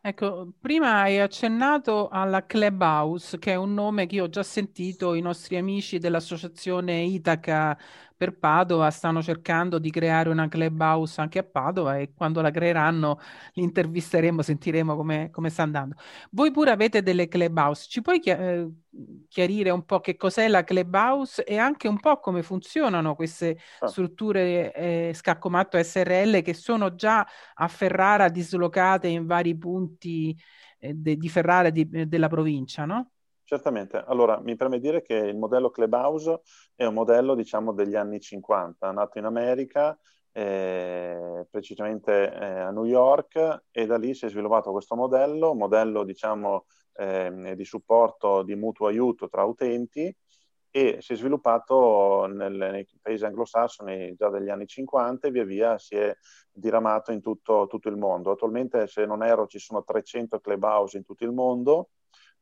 [0.05, 5.15] Ecco, prima hai accennato alla Clubhouse, che è un nome che io ho già sentito
[5.15, 7.79] i nostri amici dell'associazione Itaca
[8.23, 13.19] per Padova stanno cercando di creare una clubhouse anche a Padova e quando la creeranno
[13.55, 15.97] li intervisteremo, sentiremo come, come sta andando.
[16.31, 18.71] Voi pure avete delle clubhouse, ci puoi eh,
[19.27, 23.89] chiarire un po' che cos'è la clubhouse e anche un po' come funzionano queste ah.
[23.89, 30.41] strutture eh, scaccomatto SRL che sono già a Ferrara dislocate in vari punti
[30.79, 33.11] eh, de, di Ferrara di, della provincia, no?
[33.53, 36.41] Certamente, allora mi preme dire che il modello Clubhouse
[36.75, 39.95] è un modello diciamo degli anni 50, nato in America,
[40.33, 46.03] eh, precisamente eh, a New York e da lì si è sviluppato questo modello, modello
[46.03, 50.17] diciamo eh, di supporto di mutuo aiuto tra utenti
[50.71, 55.77] e si è sviluppato nel, nei paesi anglosassoni già dagli anni 50 e via via
[55.77, 56.17] si è
[56.51, 58.31] diramato in tutto, tutto il mondo.
[58.31, 61.91] Attualmente, se non erro, ci sono 300 clubhouse in tutto il mondo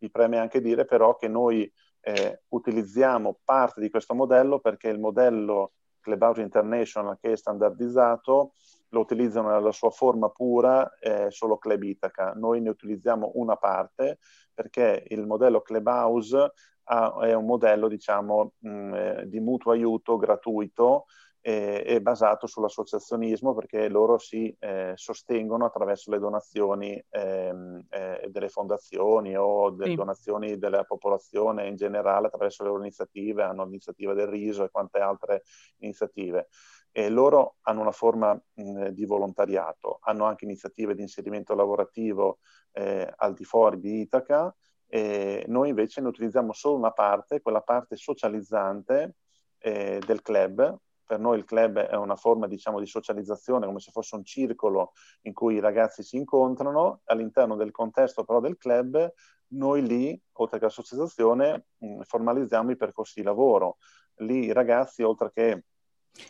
[0.01, 4.99] mi preme anche dire però che noi eh, utilizziamo parte di questo modello perché il
[4.99, 8.55] modello Clubhouse International che è standardizzato
[8.89, 12.33] lo utilizzano nella sua forma pura eh, solo Club Itaca.
[12.35, 14.19] Noi ne utilizziamo una parte
[14.53, 16.53] perché il modello Clubhouse
[16.85, 21.07] ha, è un modello diciamo mh, mm, eh, di mutuo aiuto gratuito
[21.43, 28.49] eh, è basato sull'associazionismo perché loro si eh, sostengono attraverso le donazioni ehm, eh, delle
[28.49, 29.97] fondazioni o delle sì.
[29.97, 34.99] donazioni della popolazione in generale attraverso le loro iniziative, hanno l'iniziativa del riso e quante
[34.99, 35.43] altre
[35.79, 36.49] iniziative.
[36.93, 42.39] E loro hanno una forma mh, di volontariato, hanno anche iniziative di inserimento lavorativo
[42.73, 44.55] eh, al di fuori di Itaca,
[44.93, 49.15] e noi invece ne utilizziamo solo una parte, quella parte socializzante
[49.59, 50.79] eh, del club,
[51.11, 54.93] per noi il club è una forma diciamo, di socializzazione, come se fosse un circolo
[55.23, 59.13] in cui i ragazzi si incontrano, all'interno del contesto però del club
[59.49, 63.79] noi lì, oltre che l'associazione, mh, formalizziamo i percorsi di lavoro.
[64.19, 65.65] Lì i ragazzi, oltre che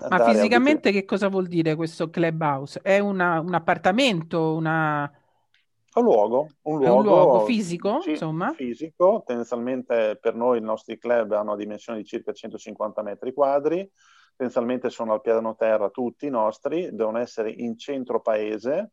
[0.09, 0.93] ma fisicamente a...
[0.93, 2.81] che cosa vuol dire questo clubhouse?
[2.83, 5.13] È una, un appartamento, una...
[5.93, 8.53] Un luogo, un luogo, un luogo fisico, sì, insomma.
[8.53, 13.91] Fisico, tendenzialmente per noi i nostri club hanno una dimensione di circa 150 metri quadri,
[14.41, 18.93] tendenzialmente sono al piano terra tutti i nostri, devono essere in centro paese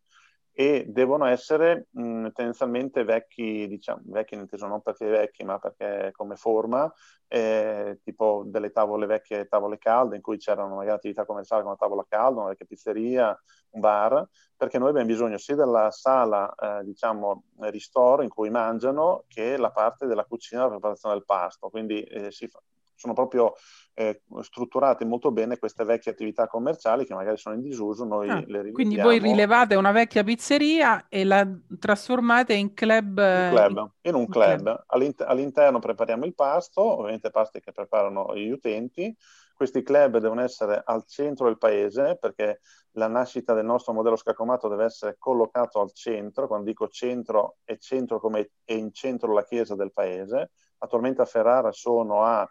[0.51, 6.35] e devono essere mh, tendenzialmente vecchi, diciamo, vecchi inteso non perché vecchi, ma perché come
[6.35, 6.91] forma,
[7.29, 11.87] eh, tipo delle tavole vecchie, tavole calde, in cui c'erano magari attività commerciali come una
[11.87, 16.83] tavola calda, una vecchia pizzeria, un bar, perché noi abbiamo bisogno sia della sala, eh,
[16.83, 21.69] diciamo, ristoro in cui mangiano, che la parte della cucina, la preparazione del pasto.
[21.69, 22.59] Quindi eh, si fa,
[22.97, 23.53] sono proprio
[23.93, 28.35] eh, strutturate molto bene queste vecchie attività commerciali che magari sono in disuso, noi ah,
[28.35, 28.73] le rileviamo.
[28.73, 31.47] Quindi voi rilevate una vecchia pizzeria e la
[31.79, 33.17] trasformate in club?
[33.17, 34.61] In, club, in un club.
[34.61, 34.83] club.
[34.87, 39.15] All'inter- all'interno prepariamo il pasto, ovviamente pasti che preparano gli utenti,
[39.57, 44.67] questi club devono essere al centro del paese perché la nascita del nostro modello scaccomato
[44.67, 49.43] deve essere collocato al centro, quando dico centro è centro come è in centro la
[49.43, 50.51] chiesa del paese.
[50.77, 52.47] Attualmente a Ferrara sono a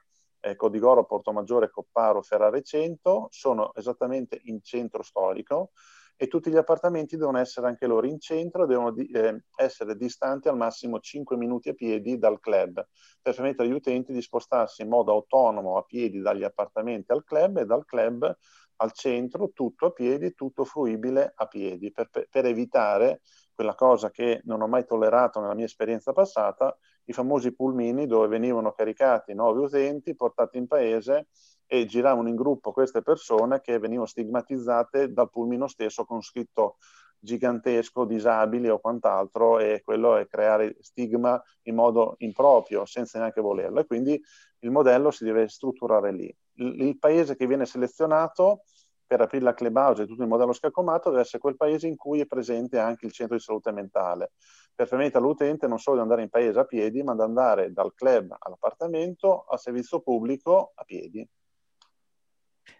[0.46, 5.72] eh, Codigoro, Portomaggiore, Copparo, Ferrare 100, sono esattamente in centro storico
[6.18, 10.48] e tutti gli appartamenti devono essere anche loro in centro, devono di, eh, essere distanti
[10.48, 12.74] al massimo 5 minuti a piedi dal club,
[13.20, 17.58] per permettere agli utenti di spostarsi in modo autonomo a piedi dagli appartamenti al club
[17.58, 18.34] e dal club
[18.76, 23.20] al centro, tutto a piedi, tutto fruibile a piedi, per, per evitare
[23.54, 28.28] quella cosa che non ho mai tollerato nella mia esperienza passata, i famosi pulmini dove
[28.28, 31.28] venivano caricati nuovi utenti, portati in paese
[31.66, 36.76] e giravano in gruppo queste persone che venivano stigmatizzate dal pulmino stesso con scritto
[37.18, 43.80] gigantesco, disabili o quant'altro e quello è creare stigma in modo improprio senza neanche volerlo
[43.80, 44.20] e quindi
[44.60, 46.34] il modello si deve strutturare lì.
[46.54, 48.62] Il, il paese che viene selezionato
[49.06, 52.20] per aprire la clubhouse e tutto il modello scaccomato deve essere quel paese in cui
[52.20, 54.32] è presente anche il centro di salute mentale,
[54.76, 57.94] per permettere all'utente non solo di andare in paese a piedi, ma di andare dal
[57.94, 61.26] club all'appartamento al servizio pubblico a piedi.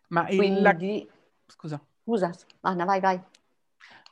[0.09, 0.37] Ma il...
[0.37, 1.11] Quindi...
[1.47, 1.83] Scusa.
[2.05, 2.31] Scusa,
[2.61, 3.21] Anna, vai, vai.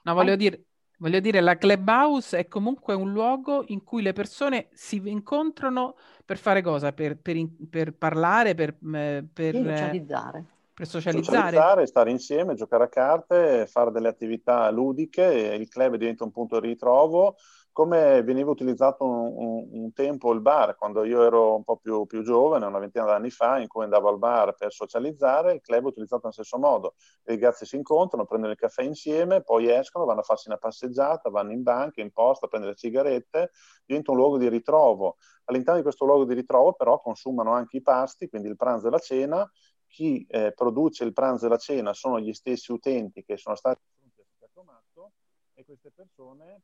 [0.03, 0.65] No, voglio dire,
[0.99, 5.95] voglio dire, la clubhouse è comunque un luogo in cui le persone si incontrano
[6.25, 6.93] per fare cosa?
[6.93, 7.37] Per, per,
[7.69, 11.37] per parlare, per, per socializzare per socializzare.
[11.37, 16.59] socializzare, stare insieme, giocare a carte, fare delle attività ludiche, il club diventa un punto
[16.59, 17.37] di ritrovo,
[17.75, 22.07] come veniva utilizzato un, un, un, tempo il bar, quando io ero un po' più,
[22.07, 25.83] più giovane, una ventina d'anni fa, in cui andavo al bar per socializzare, il club
[25.83, 26.95] è utilizzato nello stesso modo.
[27.25, 31.31] I ragazzi si incontrano, prendono il caffè insieme, poi escono, vanno a farsi una passeggiata,
[31.31, 33.51] vanno in banca, in posta, a prendere sigarette,
[33.85, 35.17] diventa un luogo di ritrovo.
[35.47, 38.91] All'interno di questo luogo di ritrovo però consumano anche i pasti, quindi il pranzo e
[38.91, 39.51] la cena,
[39.89, 43.81] chi eh, produce il pranzo e la cena sono gli stessi utenti che sono stati
[43.85, 45.11] assunti a Specatomatto
[45.55, 46.63] e queste persone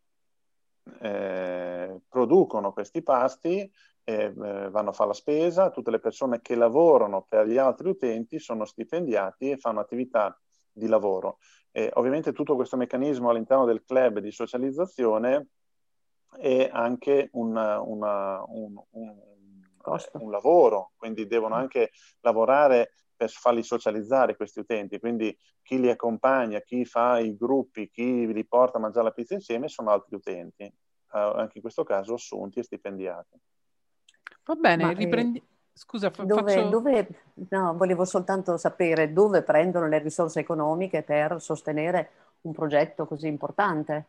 [1.00, 3.70] eh, producono questi pasti,
[4.04, 8.38] eh, vanno a fare la spesa, tutte le persone che lavorano per gli altri utenti
[8.38, 10.38] sono stipendiati e fanno attività
[10.72, 11.38] di lavoro.
[11.94, 15.48] ovviamente tutto questo meccanismo all'interno del club di socializzazione
[16.38, 19.16] è anche una, una, un, un,
[20.12, 21.90] un, lavoro, quindi devono anche
[22.20, 28.26] lavorare per farli socializzare questi utenti, quindi chi li accompagna, chi fa i gruppi, chi
[28.33, 32.14] li porta a mangiare la pizza insieme sono altri utenti, uh, anche in questo caso
[32.14, 33.38] assunti e stipendiati.
[34.44, 35.37] Va bene, Ma, riprendi...
[35.37, 36.68] Eh, Scusa, fa- dove, faccio...
[36.70, 37.09] dove,
[37.50, 42.11] no, volevo soltanto sapere dove prendono le risorse economiche per sostenere
[42.42, 44.06] un progetto così importante.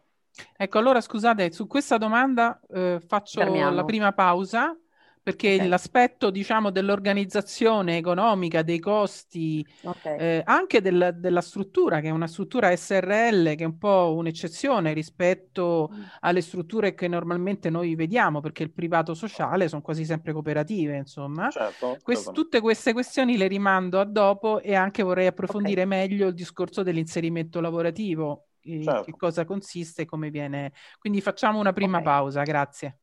[0.55, 3.75] Ecco, allora scusate, su questa domanda eh, faccio Fermiamo.
[3.75, 4.73] la prima pausa
[5.23, 5.67] perché okay.
[5.67, 10.17] l'aspetto diciamo dell'organizzazione economica, dei costi, okay.
[10.17, 14.93] eh, anche del, della struttura, che è una struttura SRL, che è un po' un'eccezione
[14.93, 16.01] rispetto mm.
[16.21, 21.49] alle strutture che normalmente noi vediamo, perché il privato sociale sono quasi sempre cooperative, insomma.
[21.49, 22.41] Certo, Quest- certo.
[22.41, 25.99] Tutte queste questioni le rimando a dopo e anche vorrei approfondire okay.
[25.99, 29.03] meglio il discorso dell'inserimento lavorativo, certo.
[29.03, 30.73] che cosa consiste e come viene.
[30.97, 32.97] Quindi facciamo una prima pausa, grazie.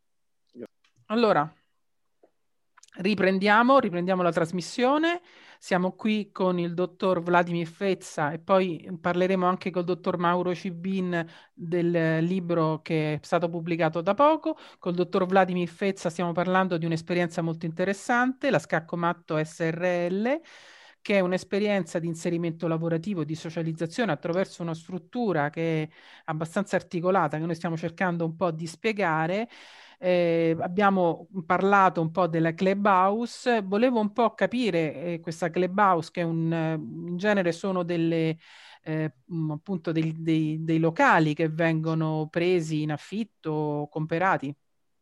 [1.11, 1.51] Allora,
[2.97, 5.21] Riprendiamo, riprendiamo la trasmissione.
[5.61, 11.25] Siamo qui con il dottor Vladimir Fezza e poi parleremo anche col dottor Mauro Cibin
[11.53, 14.57] del libro che è stato pubblicato da poco.
[14.79, 20.41] Col dottor Vladimir Fezza stiamo parlando di un'esperienza molto interessante, la Scacco Matto SRL
[21.01, 25.89] che è un'esperienza di inserimento lavorativo, di socializzazione attraverso una struttura che è
[26.25, 29.49] abbastanza articolata, che noi stiamo cercando un po' di spiegare
[29.99, 36.23] eh, abbiamo parlato un po' della clubhouse, volevo un po' capire eh, questa clubhouse che
[36.23, 36.53] un,
[37.09, 38.39] in genere sono delle,
[38.83, 39.13] eh,
[39.51, 44.55] appunto dei, dei, dei, locali che vengono presi in affitto, comprati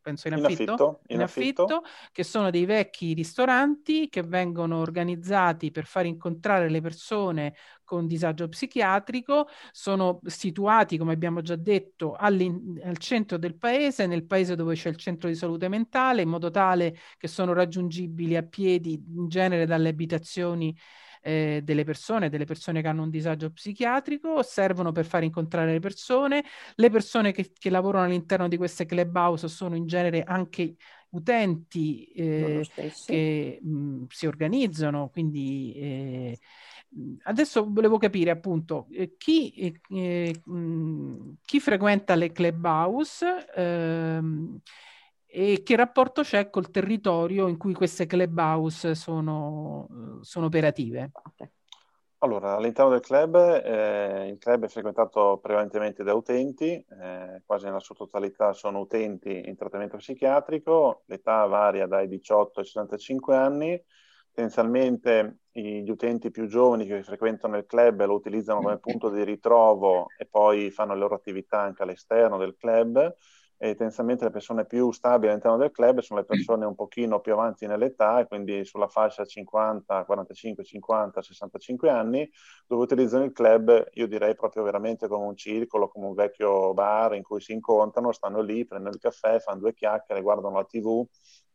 [0.06, 1.82] penso in affitto, in affitto, in affitto, affitto,
[2.12, 7.56] che sono dei vecchi ristoranti che vengono organizzati per far incontrare le persone
[7.86, 14.56] con disagio psichiatrico, sono situati, come abbiamo già detto, al centro del paese, nel paese
[14.56, 19.02] dove c'è il centro di salute mentale, in modo tale che sono raggiungibili a piedi
[19.14, 20.76] in genere dalle abitazioni
[21.22, 25.80] eh, delle persone, delle persone che hanno un disagio psichiatrico, servono per far incontrare le
[25.80, 26.44] persone.
[26.74, 30.76] Le persone che, che lavorano all'interno di queste clubhouse sono in genere anche
[31.10, 32.68] utenti eh,
[33.04, 36.38] che mh, si organizzano, quindi eh,
[37.24, 40.40] adesso volevo capire appunto eh, chi, eh, eh
[41.42, 44.60] chi, frequenta le clubhouse ehm,
[45.26, 51.10] e che rapporto c'è col territorio in cui queste clubhouse sono, sono operative.
[52.20, 57.78] Allora, all'interno del club, eh, il club è frequentato prevalentemente da utenti, eh, quasi nella
[57.78, 63.84] sua totalità sono utenti in trattamento psichiatrico, l'età varia dai 18 ai 65 anni,
[64.36, 70.08] tendenzialmente gli utenti più giovani che frequentano il club lo utilizzano come punto di ritrovo
[70.18, 72.98] e poi fanno le loro attività anche all'esterno del club
[73.56, 77.32] e tendenzialmente le persone più stabili all'interno del club sono le persone un pochino più
[77.32, 82.30] avanti nell'età e quindi sulla fascia 50, 45, 50, 65 anni,
[82.66, 87.14] dove utilizzano il club, io direi proprio veramente come un circolo, come un vecchio bar
[87.14, 91.06] in cui si incontrano, stanno lì, prendono il caffè, fanno due chiacchiere, guardano la tv,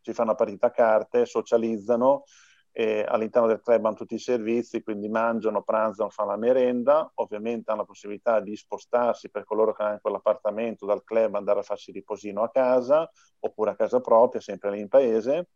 [0.01, 2.23] ci fanno una partita a carte, socializzano
[2.71, 7.69] e all'interno del club hanno tutti i servizi, quindi mangiano, pranzano, fanno la merenda, ovviamente
[7.69, 11.91] hanno la possibilità di spostarsi per coloro che hanno quell'appartamento dal club, andare a farsi
[11.91, 15.49] riposino a casa oppure a casa propria, sempre lì in paese,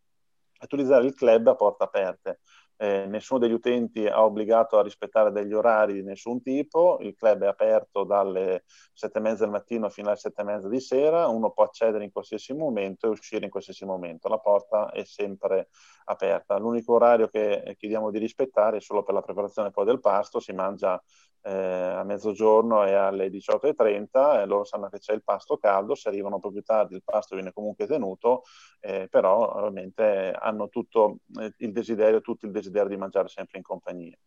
[0.61, 2.39] utilizzare il club a porte aperte
[2.77, 7.43] eh, nessuno degli utenti è obbligato a rispettare degli orari di nessun tipo, il club
[7.43, 11.27] è aperto dalle sette e mezza del mattino fino alle sette e mezza di sera,
[11.27, 15.69] uno può accedere in qualsiasi momento e uscire in qualsiasi momento, la porta è sempre
[16.05, 16.57] aperta.
[16.57, 20.51] L'unico orario che chiediamo di rispettare è solo per la preparazione poi del pasto, si
[20.51, 21.01] mangia
[21.45, 26.09] eh, a mezzogiorno e alle 18.30, eh, loro sanno che c'è il pasto caldo, se
[26.09, 28.43] arrivano più tardi il pasto viene comunque tenuto,
[28.79, 33.63] eh, però ovviamente hanno tutto eh, il desiderio, tutto il desiderio di mangiare sempre in
[33.63, 34.17] compagnia.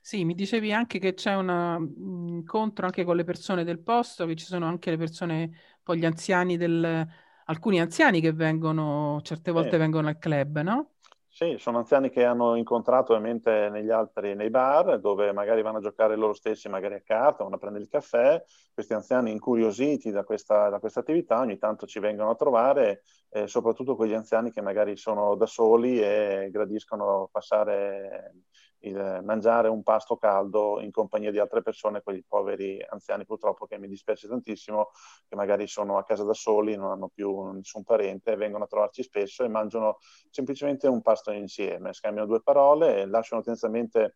[0.00, 4.34] Sì, mi dicevi anche che c'è un incontro anche con le persone del posto, che
[4.34, 7.06] ci sono anche le persone, poi gli anziani del,
[7.44, 10.94] alcuni anziani che vengono, certe volte vengono al club, no?
[11.34, 15.80] Sì, sono anziani che hanno incontrato ovviamente negli altri, nei bar, dove magari vanno a
[15.80, 18.44] giocare loro stessi, magari a carta, vanno a prendere il caffè.
[18.74, 23.46] Questi anziani incuriositi da questa, da questa attività ogni tanto ci vengono a trovare, eh,
[23.46, 28.34] soprattutto quegli anziani che magari sono da soli e gradiscono passare
[28.82, 33.78] il mangiare un pasto caldo in compagnia di altre persone, quegli poveri anziani purtroppo che
[33.78, 34.90] mi dispiace tantissimo,
[35.28, 39.02] che magari sono a casa da soli, non hanno più nessun parente, vengono a trovarci
[39.02, 39.98] spesso e mangiano
[40.30, 44.14] semplicemente un pasto insieme, scambiano due parole e lasciano tendenzialmente,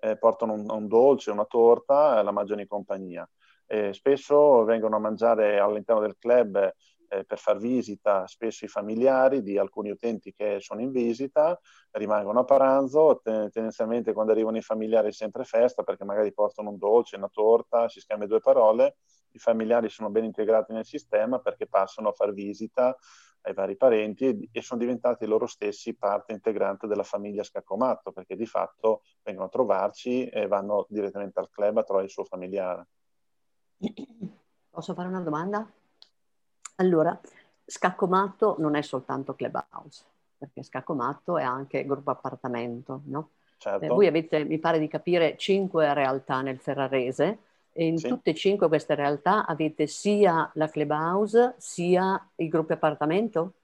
[0.00, 3.28] eh, portano un, un, dolce, una torta la mangiano in compagnia.
[3.70, 6.74] E spesso vengono a mangiare all'interno del club
[7.08, 11.58] eh, per far visita spesso i familiari di alcuni utenti che sono in visita,
[11.92, 16.78] rimangono a pranzo, tendenzialmente quando arrivano i familiari è sempre festa perché magari portano un
[16.78, 18.96] dolce, una torta, si scambia due parole,
[19.32, 22.96] i familiari sono ben integrati nel sistema perché passano a far visita
[23.42, 28.36] ai vari parenti e, e sono diventati loro stessi parte integrante della famiglia Scaccomatto perché
[28.36, 32.86] di fatto vengono a trovarci e vanno direttamente al club a trovare il suo familiare.
[34.70, 35.77] Posso fare una domanda?
[36.80, 37.18] Allora,
[37.64, 40.04] Scaccomatto non è soltanto Clubhouse,
[40.38, 43.30] perché Scaccomatto è anche gruppo appartamento, no?
[43.56, 43.84] Certo.
[43.84, 47.38] Eh, voi avete, mi pare di capire, cinque realtà nel Ferrarese
[47.72, 48.06] e in sì.
[48.08, 53.54] tutte e cinque queste realtà avete sia la Clubhouse sia i gruppi appartamento?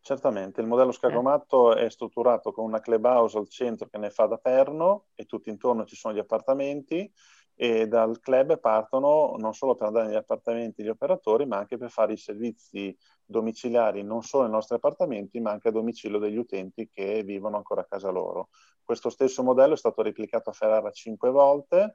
[0.00, 1.86] Certamente, il modello Scagomatto eh.
[1.86, 5.84] è strutturato con una clubhouse al centro che ne fa da perno e tutti intorno
[5.84, 7.12] ci sono gli appartamenti
[7.60, 11.90] e dal club partono non solo per andare negli appartamenti gli operatori, ma anche per
[11.90, 16.88] fare i servizi domiciliari non solo nei nostri appartamenti, ma anche a domicilio degli utenti
[16.88, 18.50] che vivono ancora a casa loro.
[18.84, 21.94] Questo stesso modello è stato replicato a Ferrara cinque volte,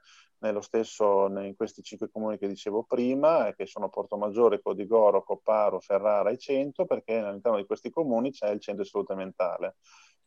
[0.60, 6.38] stesso, in questi cinque comuni che dicevo prima, che sono Portomaggiore, Codigoro, Copparo, Ferrara e
[6.38, 9.78] Cento, perché all'interno di questi comuni c'è il centro di salute mentale.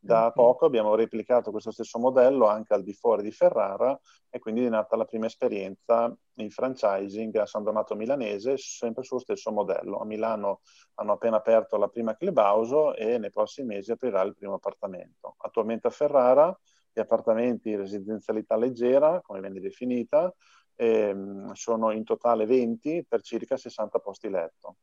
[0.07, 3.99] Da poco abbiamo replicato questo stesso modello anche al di fuori di Ferrara
[4.31, 9.19] e quindi è nata la prima esperienza in franchising a San Donato Milanese, sempre sullo
[9.19, 9.99] stesso modello.
[9.99, 10.61] A Milano
[10.95, 15.35] hanno appena aperto la prima clubhouse e nei prossimi mesi aprirà il primo appartamento.
[15.39, 16.57] Attualmente a Ferrara
[16.93, 20.33] gli appartamenti residenzialità leggera, come viene definita,
[20.77, 24.77] ehm, sono in totale 20 per circa 60 posti letto.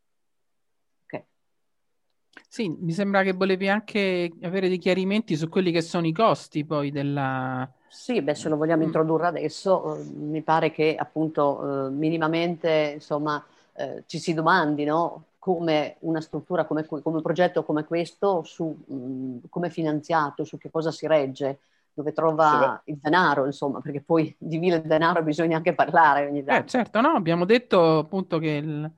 [2.53, 6.63] Sì, mi sembra che volevi anche avere dei chiarimenti su quelli che sono i costi
[6.63, 7.67] poi della...
[7.87, 8.85] Sì, beh, se lo vogliamo mm.
[8.85, 13.43] introdurre adesso, eh, mi pare che appunto eh, minimamente, insomma,
[13.73, 15.23] eh, ci si domandi, no?
[15.39, 20.59] Come una struttura, come, come un progetto come questo, su mm, come è finanziato, su
[20.59, 21.57] che cosa si regge,
[21.91, 26.43] dove trova sì, il denaro, insomma, perché poi di vil denaro bisogna anche parlare ogni
[26.43, 26.65] tanto.
[26.65, 28.91] Eh, certo, no, abbiamo detto appunto che il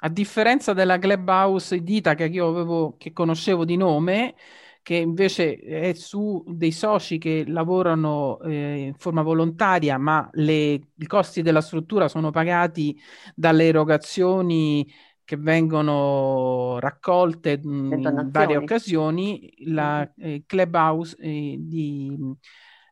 [0.00, 4.34] A differenza della Clubhouse di Itaca che io avevo, che conoscevo di nome,
[4.82, 11.06] che invece è su dei soci che lavorano eh, in forma volontaria, ma le, i
[11.06, 12.98] costi della struttura sono pagati
[13.34, 14.90] dalle erogazioni
[15.24, 19.52] che vengono raccolte mh, in varie occasioni.
[19.66, 20.30] La mm-hmm.
[20.30, 22.16] eh, Clubhouse eh, di,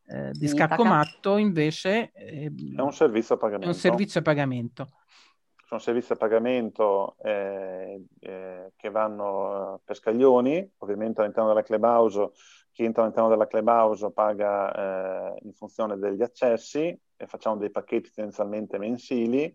[0.09, 2.51] eh, di Scaccomatto invece è
[3.69, 4.91] un servizio a pagamento.
[5.67, 12.31] Sono servizi a pagamento eh, eh, che vanno per scaglioni, ovviamente all'interno della clubhouse,
[12.71, 18.13] chi entra all'interno della clubhouse paga eh, in funzione degli accessi e facciamo dei pacchetti
[18.13, 19.53] tendenzialmente mensili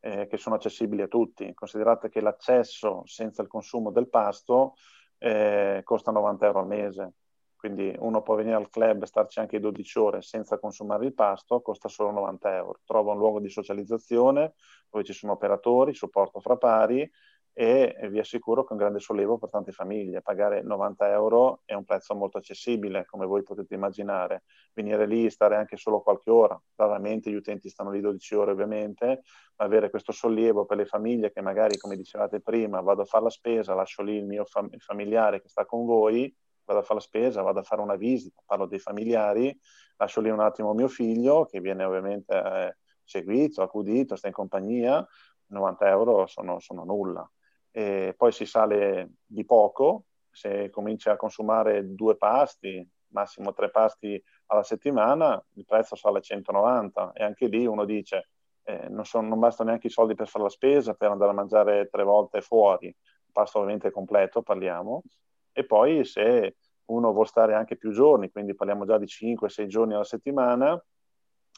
[0.00, 1.54] eh, che sono accessibili a tutti.
[1.54, 4.74] Considerate che l'accesso senza il consumo del pasto
[5.18, 7.12] eh, costa 90 euro al mese,
[7.62, 11.60] quindi uno può venire al club e starci anche 12 ore senza consumare il pasto,
[11.60, 12.80] costa solo 90 euro.
[12.84, 14.54] Trova un luogo di socializzazione
[14.90, 17.08] dove ci sono operatori, supporto fra pari
[17.52, 20.22] e vi assicuro che è un grande sollievo per tante famiglie.
[20.22, 24.42] Pagare 90 euro è un prezzo molto accessibile, come voi potete immaginare.
[24.74, 29.22] Venire lì, stare anche solo qualche ora, raramente gli utenti stanno lì 12 ore ovviamente,
[29.54, 33.22] ma avere questo sollievo per le famiglie che magari, come dicevate prima, vado a fare
[33.22, 36.34] la spesa, lascio lì il mio fam- familiare che sta con voi,
[36.64, 39.58] vado a fare la spesa, vado a fare una visita, parlo dei familiari,
[39.96, 45.06] lascio lì un attimo mio figlio che viene ovviamente eh, seguito, accudito, sta in compagnia,
[45.46, 47.28] 90 euro sono, sono nulla.
[47.70, 54.22] E poi si sale di poco, se cominci a consumare due pasti, massimo tre pasti
[54.46, 58.28] alla settimana, il prezzo sale a 190 e anche lì uno dice
[58.64, 61.34] eh, non, sono, non bastano neanche i soldi per fare la spesa, per andare a
[61.34, 62.94] mangiare tre volte fuori,
[63.30, 65.02] pasto ovviamente completo parliamo,
[65.52, 69.94] e poi se uno vuole stare anche più giorni, quindi parliamo già di 5-6 giorni
[69.94, 70.82] alla settimana,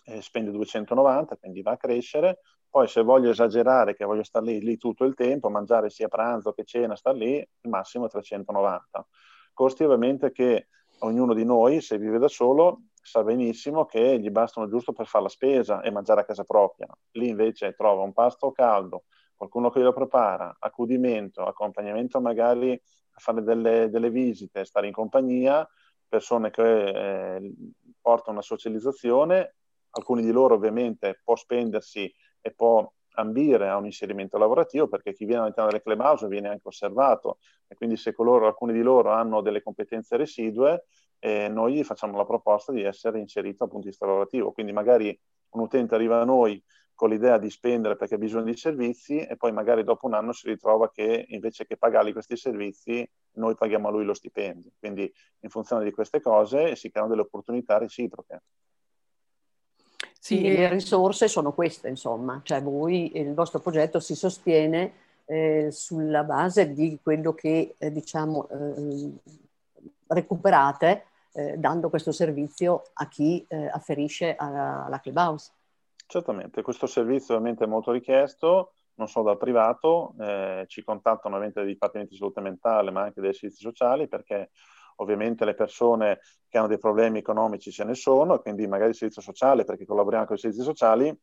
[0.06, 2.40] eh, spende 290, quindi va a crescere.
[2.68, 6.52] Poi se voglio esagerare, che voglio stare lì, lì tutto il tempo, mangiare sia pranzo
[6.52, 9.06] che cena, star lì, il massimo è 390.
[9.52, 10.68] Costi ovviamente che
[11.00, 15.24] ognuno di noi, se vive da solo, sa benissimo che gli bastano giusto per fare
[15.24, 16.88] la spesa e mangiare a casa propria.
[17.12, 19.04] Lì invece trova un pasto caldo,
[19.36, 25.68] qualcuno che lo prepara, accudimento, accompagnamento magari a fare delle, delle visite, stare in compagnia,
[26.06, 27.52] persone che eh,
[28.00, 29.56] portano una socializzazione,
[29.90, 35.24] alcuni di loro ovviamente può spendersi e può ambire a un inserimento lavorativo perché chi
[35.24, 37.38] viene all'interno delle clubhouse viene anche osservato.
[37.66, 40.84] E quindi se coloro, alcuni di loro hanno delle competenze residue
[41.18, 44.52] eh, noi gli facciamo la proposta di essere inserito dal punto di vista lavorativo.
[44.52, 45.18] Quindi magari
[45.50, 46.62] un utente arriva a noi
[46.94, 50.32] con l'idea di spendere perché ha bisogno di servizi e poi magari dopo un anno
[50.32, 54.70] si ritrova che invece che pagargli questi servizi noi paghiamo a lui lo stipendio.
[54.78, 58.42] Quindi in funzione di queste cose si creano delle opportunità reciproche.
[60.18, 64.92] Sì, e le risorse sono queste, insomma, cioè voi, il vostro progetto si sostiene
[65.26, 69.10] eh, sulla base di quello che eh, diciamo eh,
[70.06, 75.50] recuperate eh, dando questo servizio a chi eh, afferisce alla, alla Clubhouse.
[76.14, 81.64] Certamente, questo servizio ovviamente è molto richiesto, non solo dal privato, eh, ci contattano ovviamente
[81.64, 84.52] dei dipartimenti di salute mentale, ma anche dei servizi sociali, perché
[84.98, 89.22] ovviamente le persone che hanno dei problemi economici ce ne sono, quindi magari il servizio
[89.22, 91.20] sociale, perché collaboriamo con i servizi sociali,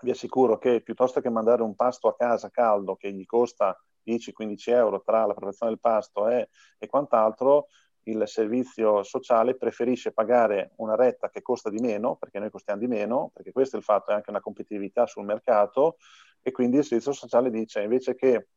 [0.00, 4.70] vi assicuro che piuttosto che mandare un pasto a casa caldo che gli costa 10-15
[4.70, 6.48] euro tra la preparazione del pasto e,
[6.78, 7.66] e quant'altro,
[8.08, 12.86] il servizio sociale preferisce pagare una retta che costa di meno, perché noi costiamo di
[12.86, 15.96] meno, perché questo è il fatto, è anche una competitività sul mercato,
[16.40, 18.48] e quindi il servizio sociale dice invece che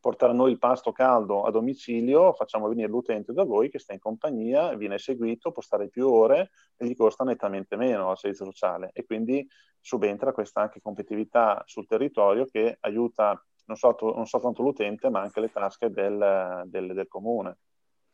[0.00, 3.92] portare a noi il pasto caldo a domicilio, facciamo venire l'utente da voi che sta
[3.92, 8.46] in compagnia, viene seguito, può stare più ore e gli costa nettamente meno al servizio
[8.46, 9.46] sociale e quindi
[9.80, 15.38] subentra questa anche competitività sul territorio che aiuta non, so, non soltanto l'utente ma anche
[15.38, 17.58] le tasche del, del, del comune.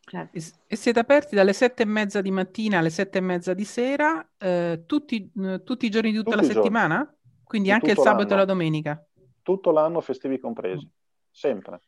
[0.09, 0.39] Certo.
[0.67, 4.27] E siete aperti dalle sette e mezza di mattina alle sette e mezza di sera,
[4.39, 7.17] eh, tutti, eh, tutti, i giorni di tutta tutti la settimana?
[7.45, 8.33] Quindi anche il sabato l'anno.
[8.33, 9.07] e la domenica?
[9.43, 10.91] Tutto l'anno, festivi compresi, mm.
[11.31, 11.81] sempre.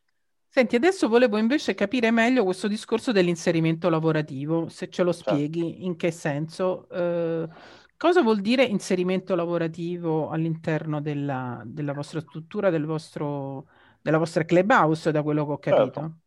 [0.49, 5.31] Senti, adesso volevo invece capire meglio questo discorso dell'inserimento lavorativo, se ce lo certo.
[5.31, 5.85] spieghi, certo.
[5.87, 6.89] in che senso.
[6.91, 7.49] Eh,
[7.97, 13.68] cosa vuol dire inserimento lavorativo all'interno della, della vostra struttura, del vostro,
[14.03, 16.01] della vostra clubhouse, da quello che ho capito?
[16.01, 16.18] Certo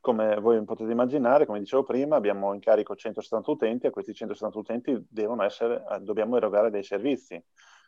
[0.00, 4.58] come voi potete immaginare, come dicevo prima, abbiamo in carico 170 utenti, a questi 170
[4.58, 5.06] utenti
[5.44, 7.42] essere, eh, dobbiamo erogare dei servizi.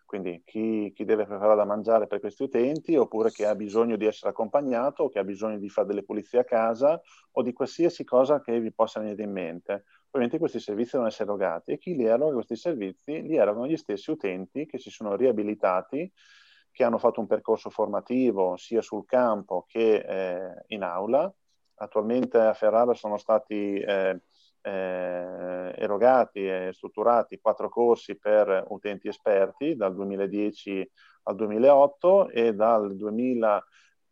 [0.05, 4.05] Quindi chi, chi, deve preparare da mangiare per questi utenti, oppure chi ha bisogno di
[4.05, 7.01] essere accompagnato, che ha bisogno di fare delle pulizie a casa,
[7.31, 9.85] o di qualsiasi cosa che vi possa venire in mente.
[10.09, 13.79] Ovviamente questi servizi devono essere erogati e chi li eroga questi servizi li erogano gli
[13.79, 16.13] stessi utenti che si sono riabilitati
[16.71, 21.33] che hanno fatto un percorso formativo sia sul campo che eh, in aula.
[21.83, 24.21] Attualmente a Ferrara sono stati eh,
[24.63, 30.91] eh, erogati e strutturati quattro corsi per utenti esperti dal 2010
[31.25, 33.65] al 2008 e dal 2000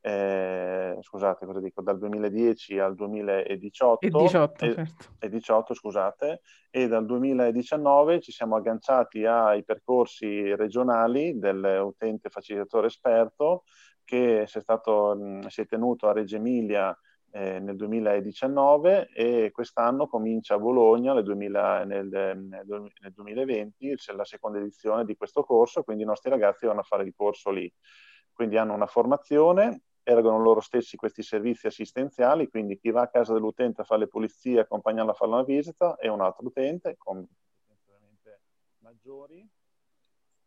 [0.02, 5.04] eh, scusate, cosa dico, dal 2010 al 2018 e 18, e, certo.
[5.18, 6.40] e 18, scusate,
[6.70, 13.64] e dal 2019 ci siamo agganciati ai percorsi regionali dell'utente facilitatore esperto
[14.02, 15.16] che si è, stato,
[15.48, 16.96] si è tenuto a Reggio Emilia
[17.33, 24.24] eh, nel 2019 e quest'anno comincia a Bologna nel, 2000, nel, nel 2020, c'è la
[24.24, 27.72] seconda edizione di questo corso, quindi i nostri ragazzi vanno a fare il corso lì.
[28.33, 33.33] Quindi hanno una formazione erogano loro stessi questi servizi assistenziali, quindi chi va a casa
[33.33, 37.24] dell'utente a fare le pulizie, accompagnarlo a fare una visita, è un altro utente con
[37.66, 38.41] competenze
[38.78, 39.49] maggiori,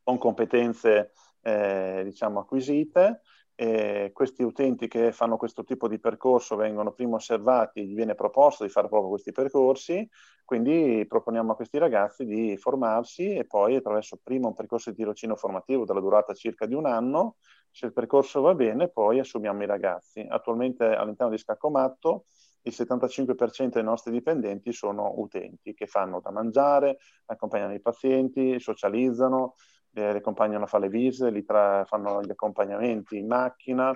[0.04, 1.12] con competenze
[1.42, 3.22] eh, diciamo acquisite.
[3.64, 8.66] E questi utenti che fanno questo tipo di percorso vengono prima osservati, gli viene proposto
[8.66, 10.06] di fare proprio questi percorsi,
[10.44, 15.38] quindi proponiamo a questi ragazzi di formarsi e poi attraverso prima un percorso di tirocinio
[15.38, 17.38] formativo della durata circa di un anno
[17.72, 20.26] se il percorso va bene, poi assumiamo i ragazzi.
[20.28, 22.26] Attualmente all'interno di Scaccomatto
[22.64, 26.98] il 75% dei nostri dipendenti sono utenti che fanno da mangiare,
[27.28, 29.56] accompagnano i pazienti, socializzano,
[29.94, 33.94] eh, li accompagnano a fare le visite, li tra- fanno gli accompagnamenti in macchina,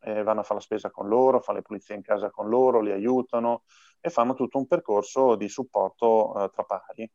[0.00, 2.80] eh, vanno a fare la spesa con loro, fanno le pulizie in casa con loro,
[2.80, 3.64] li aiutano
[4.00, 7.10] e fanno tutto un percorso di supporto eh, tra pari.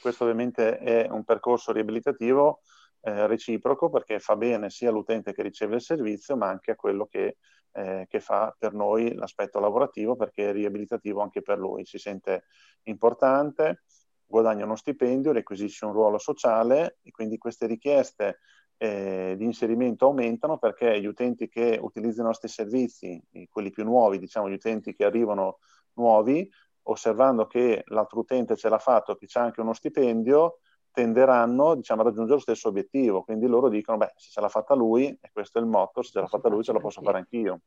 [0.00, 2.60] Questo ovviamente è un percorso riabilitativo
[3.00, 7.06] eh, reciproco perché fa bene sia all'utente che riceve il servizio, ma anche a quello
[7.06, 7.36] che,
[7.72, 11.84] eh, che, fa per noi l'aspetto lavorativo perché è riabilitativo anche per lui.
[11.84, 12.44] Si sente
[12.84, 13.82] importante,
[14.26, 18.38] guadagna uno stipendio, requisisce un ruolo sociale e quindi queste richieste
[18.76, 24.18] eh, di inserimento aumentano perché gli utenti che utilizzano i nostri servizi, quelli più nuovi,
[24.18, 25.58] diciamo gli utenti che arrivano
[25.94, 26.48] nuovi,
[26.82, 30.58] osservando che l'altro utente ce l'ha fatto, che c'è anche uno stipendio,
[30.90, 33.24] tenderanno diciamo, a raggiungere lo stesso obiettivo.
[33.24, 36.12] Quindi loro dicono, beh, se ce l'ha fatta lui, e questo è il motto, se
[36.12, 37.60] ce l'ha fatta lui ce la posso fare anch'io.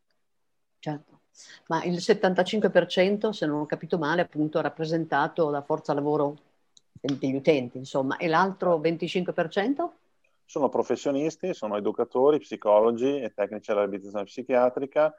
[0.79, 1.21] Certo,
[1.67, 6.37] ma il 75%, se non ho capito male, appunto, è rappresentato da forza lavoro
[6.99, 9.89] degli utenti, insomma, e l'altro 25%?
[10.45, 15.13] Sono professionisti, sono educatori, psicologi e tecnici della riabilitazione psichiatrica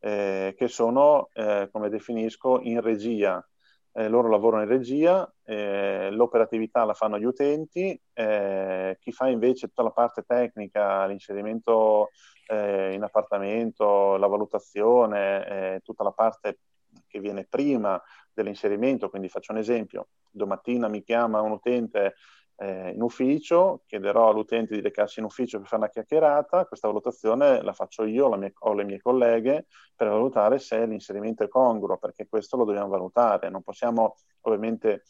[0.00, 3.44] eh, che sono, eh, come definisco, in regia
[3.92, 9.68] eh, loro lavorano in regia, eh, l'operatività la fanno gli utenti, eh, chi fa invece
[9.68, 12.10] tutta la parte tecnica, l'inserimento
[12.46, 16.58] eh, in appartamento, la valutazione, eh, tutta la parte
[17.06, 18.00] che viene prima
[18.32, 22.14] dell'inserimento, quindi faccio un esempio, domattina mi chiama un utente
[22.62, 27.60] eh, in ufficio, chiederò all'utente di recarsi in ufficio per fare una chiacchierata, questa valutazione
[27.60, 31.98] la faccio io la mia, o le mie colleghe per valutare se l'inserimento è congruo,
[31.98, 35.02] perché questo lo dobbiamo valutare, non possiamo ovviamente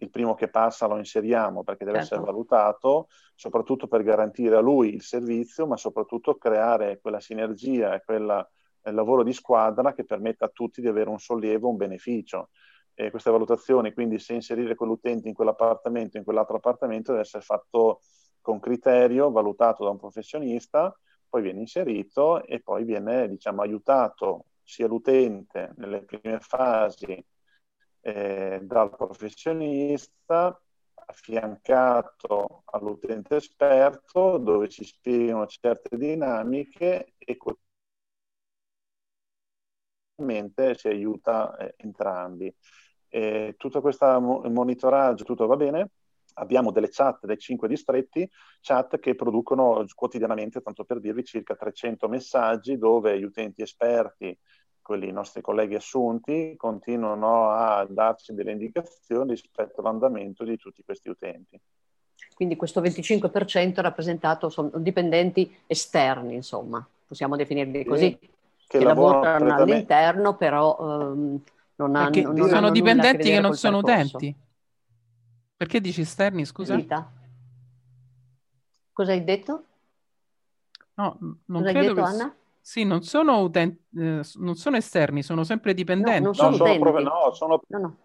[0.00, 2.14] il primo che passa lo inseriamo perché deve certo.
[2.14, 8.02] essere valutato, soprattutto per garantire a lui il servizio, ma soprattutto creare quella sinergia e
[8.04, 8.46] quel
[8.82, 12.50] lavoro di squadra che permetta a tutti di avere un sollievo, un beneficio
[12.98, 18.00] eh, queste valutazioni, quindi se inserire quell'utente in quell'appartamento, in quell'altro appartamento, deve essere fatto
[18.40, 20.92] con criterio, valutato da un professionista,
[21.28, 27.24] poi viene inserito e poi viene diciamo, aiutato sia l'utente nelle prime fasi
[28.00, 30.60] eh, dal professionista,
[30.94, 37.36] affiancato all'utente esperto, dove si spiegano certe dinamiche e
[40.16, 42.52] quotidianamente si aiuta eh, entrambi.
[43.08, 45.90] E tutto questo monitoraggio, tutto va bene?
[46.34, 48.28] Abbiamo delle chat dai cinque distretti,
[48.60, 54.36] chat che producono quotidianamente, tanto per dirvi, circa 300 messaggi dove gli utenti esperti,
[54.80, 61.60] quelli nostri colleghi assunti, continuano a darci delle indicazioni rispetto all'andamento di tutti questi utenti.
[62.34, 68.28] Quindi questo 25% è rappresentato sono dipendenti esterni, insomma, possiamo definirli così, che,
[68.66, 70.76] che lavorano all'interno, però...
[70.78, 71.42] Um,
[71.78, 74.16] non ha, non, non sono dipendenti che non sono percorso.
[74.16, 74.36] utenti.
[75.56, 76.74] Perché dici esterni, scusa?
[76.74, 77.12] Vita.
[78.92, 79.64] Cosa hai detto?
[80.94, 82.00] No, non Cosa credo detto, che...
[82.00, 82.34] Anna?
[82.60, 86.20] Sì, non sono, utenti, eh, non sono esterni, sono sempre dipendenti.
[86.20, 87.62] No, non sono, no, sono, proprio, no, sono...
[87.68, 87.96] No,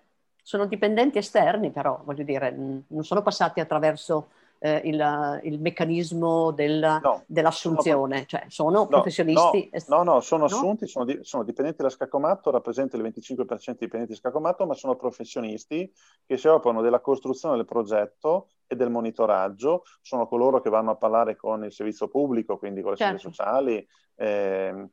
[0.42, 4.30] sono dipendenti esterni, però, voglio dire, non sono passati attraverso
[4.66, 9.70] eh, il, il, meccanismo del, no, dell'assunzione, sono, cioè sono no, professionisti.
[9.88, 14.14] No, no, sono assunti, sono, di, sono, dipendenti da Scaccomatto, rappresentano il 25% di dipendenti
[14.14, 15.92] di Scaccomatto, ma sono professionisti
[16.26, 20.96] che si occupano della costruzione del progetto e del monitoraggio, sono coloro che vanno a
[20.96, 23.18] parlare con il servizio pubblico, quindi con le certo.
[23.18, 24.88] servizi sociali, eh,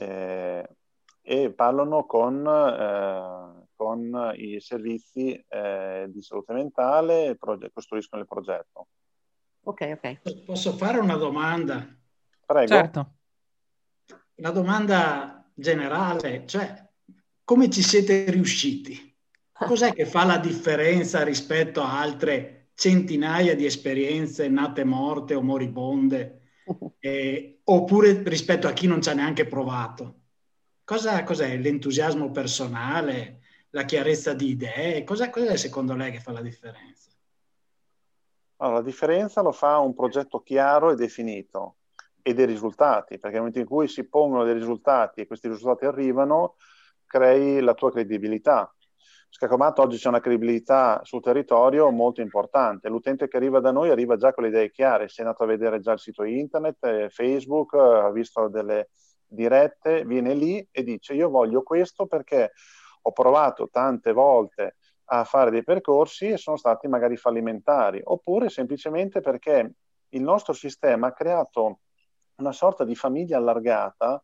[0.00, 0.68] eh,
[1.20, 8.28] e parlano con, eh, con i servizi eh, di salute mentale e proge- costruiscono il
[8.28, 8.86] progetto.
[9.64, 10.44] Ok, ok.
[10.44, 11.86] Posso fare una domanda?
[12.44, 12.66] Prego.
[12.66, 13.12] Certo.
[14.36, 16.88] La domanda generale, cioè,
[17.44, 19.10] come ci siete riusciti?
[19.52, 26.38] Cos'è che fa la differenza rispetto a altre centinaia di esperienze nate morte o moribonde?
[27.04, 30.20] Eh, oppure rispetto a chi non ci ha neanche provato?
[30.84, 33.40] Cosa, cos'è l'entusiasmo personale,
[33.70, 35.02] la chiarezza di idee?
[35.02, 37.11] Cos'è, cos'è secondo lei che fa la differenza?
[38.62, 41.78] Allora, la differenza lo fa un progetto chiaro e definito
[42.22, 45.84] e dei risultati, perché nel momento in cui si pongono dei risultati e questi risultati
[45.84, 46.54] arrivano,
[47.04, 48.72] crei la tua credibilità.
[49.28, 52.88] Scacomato oggi c'è una credibilità sul territorio molto importante.
[52.88, 55.46] L'utente che arriva da noi arriva già con le idee chiare, si è andato a
[55.46, 58.90] vedere già il sito internet, eh, Facebook, ha visto delle
[59.26, 62.52] dirette, viene lì e dice io voglio questo perché
[63.00, 64.76] ho provato tante volte
[65.14, 69.74] a fare dei percorsi e sono stati magari fallimentari, oppure semplicemente perché
[70.08, 71.80] il nostro sistema ha creato
[72.36, 74.22] una sorta di famiglia allargata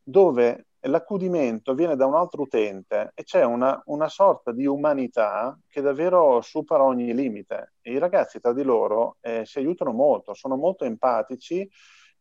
[0.00, 5.80] dove l'accudimento viene da un altro utente e c'è una, una, sorta di umanità che
[5.80, 7.74] davvero supera ogni limite.
[7.80, 11.68] E I ragazzi tra di loro eh, si aiutano molto, sono molto empatici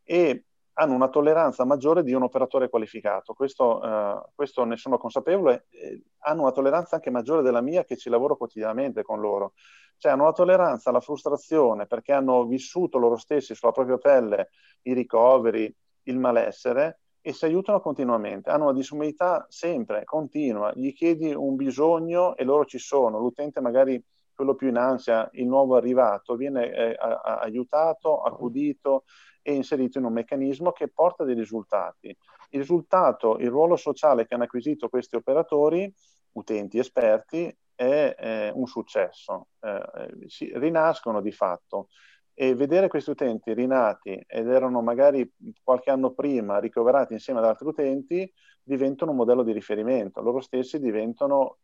[0.04, 3.34] e hanno una tolleranza maggiore di un operatore qualificato.
[3.34, 5.66] Questo, eh, questo ne sono consapevole.
[5.70, 9.54] Eh, hanno una tolleranza anche maggiore della mia che ci lavoro quotidianamente con loro.
[9.98, 14.50] Cioè hanno una tolleranza alla frustrazione perché hanno vissuto loro stessi sulla propria pelle
[14.84, 18.50] i ricoveri, il malessere e si aiutano continuamente.
[18.50, 20.72] Hanno una disponibilità sempre, continua.
[20.74, 23.20] Gli chiedi un bisogno e loro ci sono.
[23.20, 24.04] L'utente magari
[24.34, 29.04] quello più in ansia, il nuovo arrivato, viene eh, aiutato, accudito,
[29.42, 32.16] e inserito in un meccanismo che porta dei risultati.
[32.50, 35.92] Il risultato, il ruolo sociale che hanno acquisito questi operatori,
[36.34, 39.48] utenti esperti, è eh, un successo.
[39.60, 41.88] Eh, si, rinascono di fatto
[42.34, 45.30] e vedere questi utenti rinati ed erano magari
[45.64, 48.32] qualche anno prima ricoverati insieme ad altri utenti
[48.64, 50.22] diventano un modello di riferimento.
[50.22, 51.58] Loro stessi diventano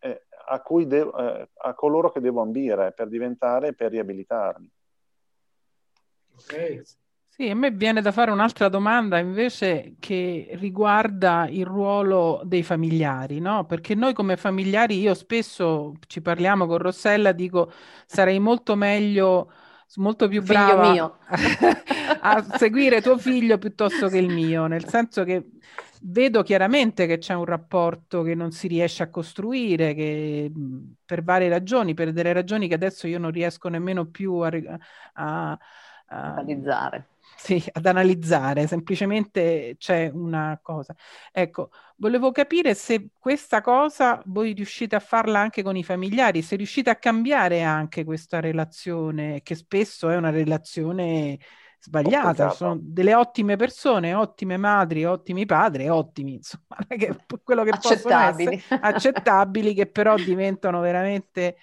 [0.00, 4.70] eh, a, de- eh, a coloro che devo ambire per diventare e per riabilitarmi.
[6.36, 6.82] Ok.
[7.36, 13.40] Sì, a me viene da fare un'altra domanda invece che riguarda il ruolo dei familiari,
[13.40, 13.66] no?
[13.66, 17.72] Perché noi come familiari, io spesso ci parliamo con Rossella, dico
[18.06, 19.50] sarei molto meglio,
[19.96, 21.18] molto più brava
[22.20, 25.44] a seguire tuo figlio piuttosto che il mio, nel senso che
[26.02, 30.52] vedo chiaramente che c'è un rapporto che non si riesce a costruire, che
[31.04, 34.50] per varie ragioni, per delle ragioni che adesso io non riesco nemmeno più a,
[35.14, 35.58] a,
[36.06, 40.94] analizzare sì, ad analizzare, semplicemente c'è una cosa.
[41.32, 46.56] Ecco, volevo capire se questa cosa voi riuscite a farla anche con i familiari, se
[46.56, 51.38] riuscite a cambiare anche questa relazione, che spesso è una relazione
[51.84, 58.44] sbagliata, sono delle ottime persone, ottime madri, ottimi padri, ottimi, insomma, che, quello che accettabili.
[58.44, 61.56] possono essere accettabili, che però diventano veramente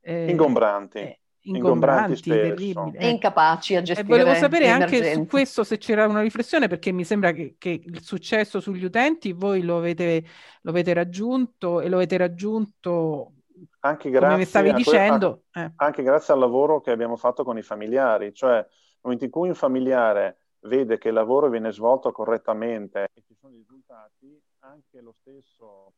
[0.00, 0.98] eh, ingombranti.
[0.98, 2.96] Eh, ingombranti, terribili.
[2.96, 4.06] E incapaci a gestire.
[4.06, 7.80] E volevo sapere anche su questo se c'era una riflessione, perché mi sembra che, che
[7.84, 10.24] il successo sugli utenti voi lo avete,
[10.62, 13.32] lo avete raggiunto e lo avete raggiunto
[13.80, 15.44] anche grazie, come stavi dicendo.
[15.50, 15.72] Que- eh.
[15.76, 18.66] Anche grazie al lavoro che abbiamo fatto con i familiari, cioè nel
[19.00, 23.54] momento in cui un familiare vede che il lavoro viene svolto correttamente e ci sono
[23.54, 25.92] i risultati, anche lo stesso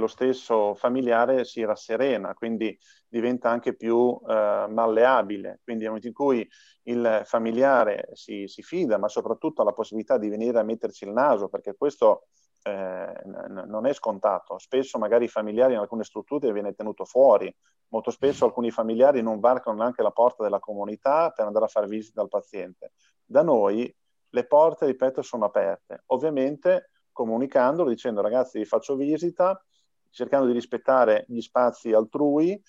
[0.00, 2.76] lo stesso familiare si rasserena, quindi
[3.08, 5.60] diventa anche più eh, malleabile.
[5.62, 6.48] Quindi nel momento in cui
[6.84, 11.12] il familiare si, si, fida, ma soprattutto ha la possibilità di venire a metterci il
[11.12, 12.26] naso, perché questo
[12.62, 14.58] eh, n- non è scontato.
[14.58, 17.54] Spesso magari i familiari in alcune strutture viene tenuto fuori,
[17.88, 21.86] molto spesso alcuni familiari non varcano neanche la porta della comunità per andare a fare
[21.86, 22.92] visita al paziente.
[23.24, 23.94] Da noi
[24.32, 26.04] le porte, ripeto, sono aperte.
[26.06, 29.62] Ovviamente comunicandolo, dicendo ragazzi vi faccio visita,
[30.10, 32.60] cercando di rispettare gli spazi altrui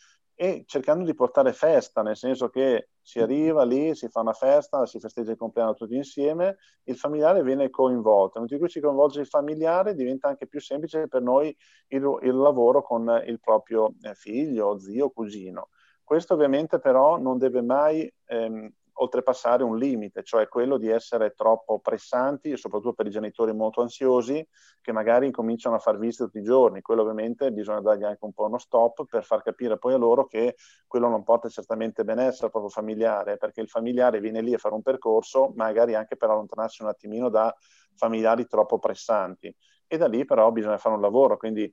[0.41, 4.87] e cercando di portare festa, nel senso che si arriva lì, si fa una festa,
[4.87, 8.39] si festeggia il compleanno tutti insieme, il familiare viene coinvolto.
[8.39, 11.55] Nel momento in cui si coinvolge il familiare diventa anche più semplice per noi
[11.89, 15.69] il, il lavoro con il proprio eh, figlio, zio, cugino.
[16.03, 18.67] Questo ovviamente però non deve mai ehm,
[19.01, 24.47] oltrepassare un limite, cioè quello di essere troppo pressanti soprattutto per i genitori molto ansiosi
[24.79, 26.81] che magari incominciano a far visite tutti i giorni.
[26.81, 30.25] Quello ovviamente bisogna dargli anche un po' uno stop per far capire poi a loro
[30.25, 30.55] che
[30.87, 34.75] quello non porta certamente benessere al proprio familiare, perché il familiare viene lì a fare
[34.75, 37.53] un percorso magari anche per allontanarsi un attimino da
[37.95, 39.53] familiari troppo pressanti.
[39.87, 41.71] E da lì però bisogna fare un lavoro, quindi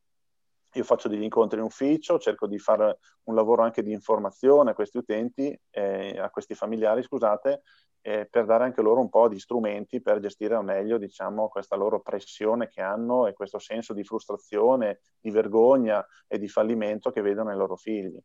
[0.78, 4.74] io faccio degli incontri in ufficio, cerco di fare un lavoro anche di informazione a
[4.74, 7.62] questi utenti, eh, a questi familiari, scusate,
[8.00, 11.76] eh, per dare anche loro un po' di strumenti per gestire al meglio, diciamo, questa
[11.76, 17.22] loro pressione che hanno e questo senso di frustrazione, di vergogna e di fallimento che
[17.22, 18.18] vedono nei loro figli.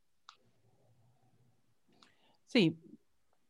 [2.46, 2.72] Sì,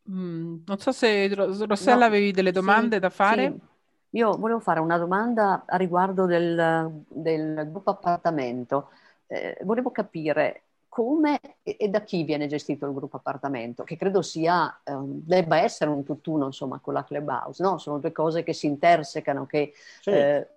[0.10, 3.52] mm, non so se Rossella no, avevi delle domande sì, da fare.
[3.52, 3.72] Sì.
[4.14, 8.90] Io volevo fare una domanda a riguardo del, del gruppo appartamento.
[9.28, 14.82] Eh, volevo capire come e, da chi viene gestito il gruppo appartamento, che credo sia,
[14.84, 17.80] eh, debba essere un tutt'uno insomma con la clubhouse, no?
[17.80, 20.12] Sono due cose che si intersecano, che sì.
[20.12, 20.50] eh,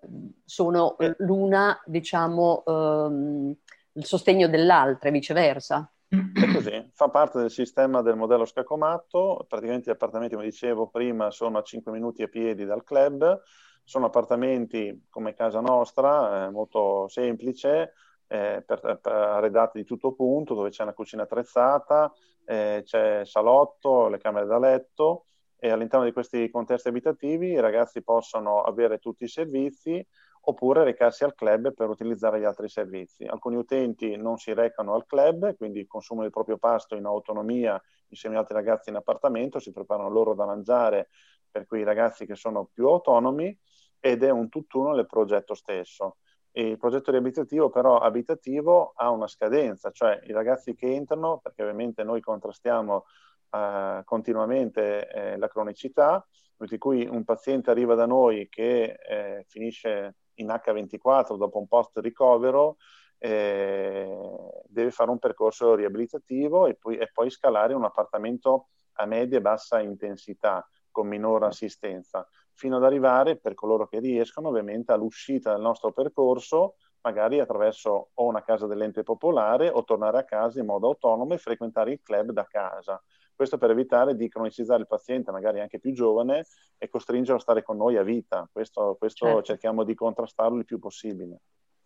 [0.45, 3.55] sono l'una, diciamo, ehm,
[3.93, 5.91] il sostegno dell'altra e viceversa.
[6.57, 11.59] Così, fa parte del sistema del modello scaccomatto, praticamente gli appartamenti, come dicevo prima, sono
[11.59, 13.43] a 5 minuti a piedi dal club,
[13.85, 17.93] sono appartamenti come casa nostra, eh, molto semplice,
[18.27, 22.11] eh, per, per arredati di tutto punto, dove c'è una cucina attrezzata,
[22.47, 25.27] eh, c'è salotto, le camere da letto.
[25.59, 30.07] E all'interno di questi contesti abitativi i ragazzi possono avere tutti i servizi
[30.49, 33.25] oppure recarsi al club per utilizzare gli altri servizi.
[33.25, 38.37] Alcuni utenti non si recano al club, quindi consumano il proprio pasto in autonomia insieme
[38.37, 41.09] agli altri ragazzi in appartamento, si preparano loro da mangiare
[41.51, 43.59] per quei ragazzi che sono più autonomi
[43.99, 46.19] ed è un tutt'uno del progetto stesso.
[46.53, 52.05] Il progetto riabilitativo però abitativo ha una scadenza, cioè i ragazzi che entrano, perché ovviamente
[52.05, 53.05] noi contrastiamo
[53.51, 56.25] eh, continuamente eh, la cronicità,
[56.57, 61.99] di cui un paziente arriva da noi che eh, finisce in H24 dopo un post
[61.99, 62.77] ricovero
[63.19, 64.19] eh,
[64.67, 68.69] deve fare un percorso riabilitativo e poi, e poi scalare un appartamento
[68.99, 74.49] a media e bassa intensità con minore assistenza, fino ad arrivare, per coloro che riescono,
[74.49, 80.25] ovviamente all'uscita del nostro percorso, magari attraverso o una casa dell'ente popolare o tornare a
[80.25, 83.01] casa in modo autonomo e frequentare il club da casa.
[83.37, 86.47] Questo per evitare di cronicizzare il paziente, magari anche più giovane,
[86.79, 88.49] e costringerlo a stare con noi a vita.
[88.51, 89.43] Questo, questo certo.
[89.43, 91.41] cerchiamo di contrastarlo il più possibile.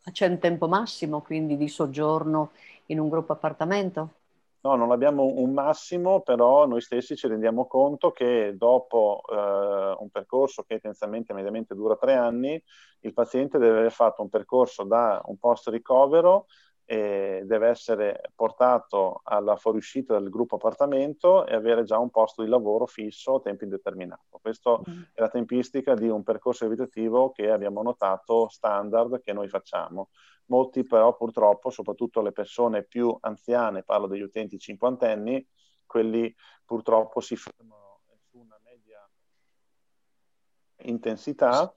[0.05, 2.53] Ma c'è un tempo massimo quindi di soggiorno
[2.87, 4.15] in un gruppo appartamento?
[4.63, 10.11] No, non abbiamo un massimo, però noi stessi ci rendiamo conto che dopo eh, un
[10.11, 12.63] percorso che tendenzialmente mediamente dura tre anni,
[13.01, 16.47] il paziente deve aver fatto un percorso da un post ricovero
[16.91, 22.49] e deve essere portato alla fuoriuscita del gruppo appartamento e avere già un posto di
[22.49, 24.41] lavoro fisso a tempo indeterminato.
[24.43, 25.03] Questa mm.
[25.15, 30.09] è la tempistica di un percorso evitativo che abbiamo notato standard che noi facciamo.
[30.47, 35.47] Molti però purtroppo, soprattutto le persone più anziane, parlo degli utenti cinquantenni,
[35.87, 36.35] quelli
[36.65, 39.09] purtroppo si fermano su una media
[40.79, 41.73] intensità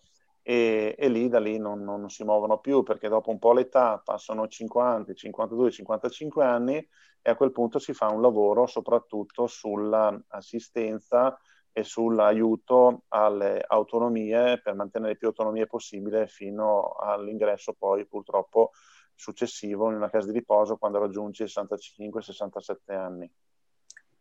[0.45, 4.01] e, e lì da lì non, non, si muovono più perché dopo un po' l'età
[4.03, 11.39] passano 50, 52, 55 anni e a quel punto si fa un lavoro soprattutto sull'assistenza
[11.71, 18.71] e sull'aiuto alle autonomie per mantenere più autonomie possibile fino all'ingresso poi purtroppo
[19.15, 23.31] successivo in una casa di riposo quando raggiunge i 65-67 anni.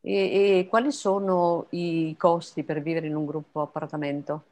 [0.04, 4.51] E, e, quali sono i costi per vivere in un gruppo appartamento?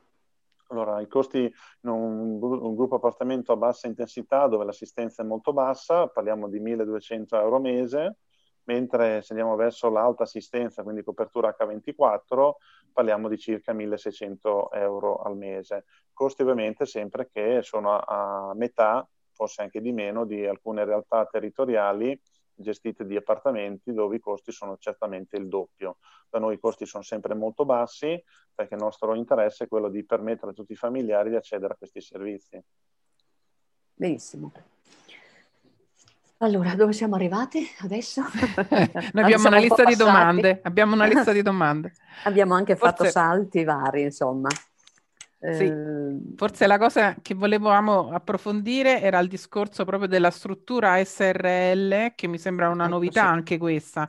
[0.71, 5.53] Allora, i costi in un, un, gruppo appartamento a bassa intensità dove l'assistenza è molto
[5.53, 8.19] bassa, parliamo di 1200 euro mese,
[8.65, 12.53] mentre se andiamo verso l'alta assistenza, quindi copertura H24,
[12.93, 15.87] parliamo di circa 1600 euro al mese.
[16.13, 21.27] Costi ovviamente sempre che sono a, a metà, forse anche di meno, di alcune realtà
[21.27, 22.21] territoriali
[22.61, 25.99] gestite di appartamenti dove i costi sono certamente il doppio.
[26.29, 28.23] Da noi i costi sono sempre molto bassi
[28.55, 31.77] perché il nostro interesse è quello di permettere a tutti i familiari di accedere a
[31.77, 32.63] questi servizi.
[33.95, 34.53] Benissimo.
[36.43, 38.23] Allora, dove siamo arrivati adesso?
[39.13, 40.61] Noi abbiamo una lista di domande.
[40.63, 41.93] Abbiamo una lista di domande.
[42.25, 42.97] abbiamo anche Forse...
[42.97, 44.49] fatto salti vari, insomma.
[45.49, 52.15] Sì, ehm, forse la cosa che volevamo approfondire era il discorso proprio della struttura SRL,
[52.15, 53.27] che mi sembra una ecco, novità sì.
[53.27, 54.09] anche questa.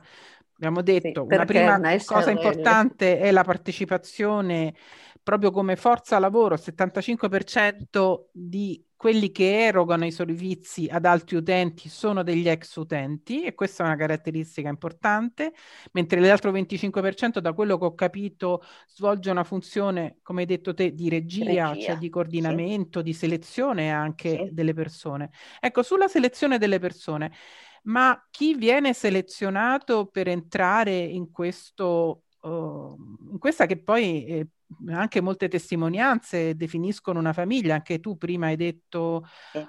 [0.54, 4.74] Abbiamo detto, sì, una prima una cosa importante è la partecipazione
[5.22, 12.22] proprio come forza lavoro, 75% di quelli che erogano i servizi ad altri utenti sono
[12.22, 15.54] degli ex utenti e questa è una caratteristica importante,
[15.90, 20.94] mentre l'altro 25% da quello che ho capito svolge una funzione, come hai detto te,
[20.94, 21.84] di regia, regia.
[21.86, 23.04] cioè di coordinamento, sì.
[23.06, 24.48] di selezione anche sì.
[24.52, 25.30] delle persone.
[25.58, 27.32] Ecco, sulla selezione delle persone,
[27.86, 34.46] ma chi viene selezionato per entrare in questo in questa che poi eh,
[34.88, 39.26] anche molte testimonianze definiscono una famiglia, anche tu prima hai detto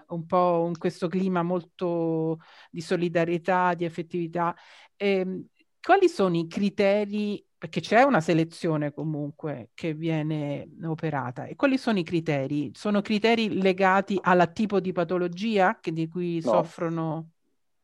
[0.07, 2.39] un po' in questo clima molto
[2.71, 4.55] di solidarietà, di effettività.
[4.95, 5.45] Eh,
[5.81, 11.99] quali sono i criteri, perché c'è una selezione comunque che viene operata, e quali sono
[11.99, 12.71] i criteri?
[12.73, 16.51] Sono criteri legati al tipo di patologia che, di cui no.
[16.51, 17.29] soffrono?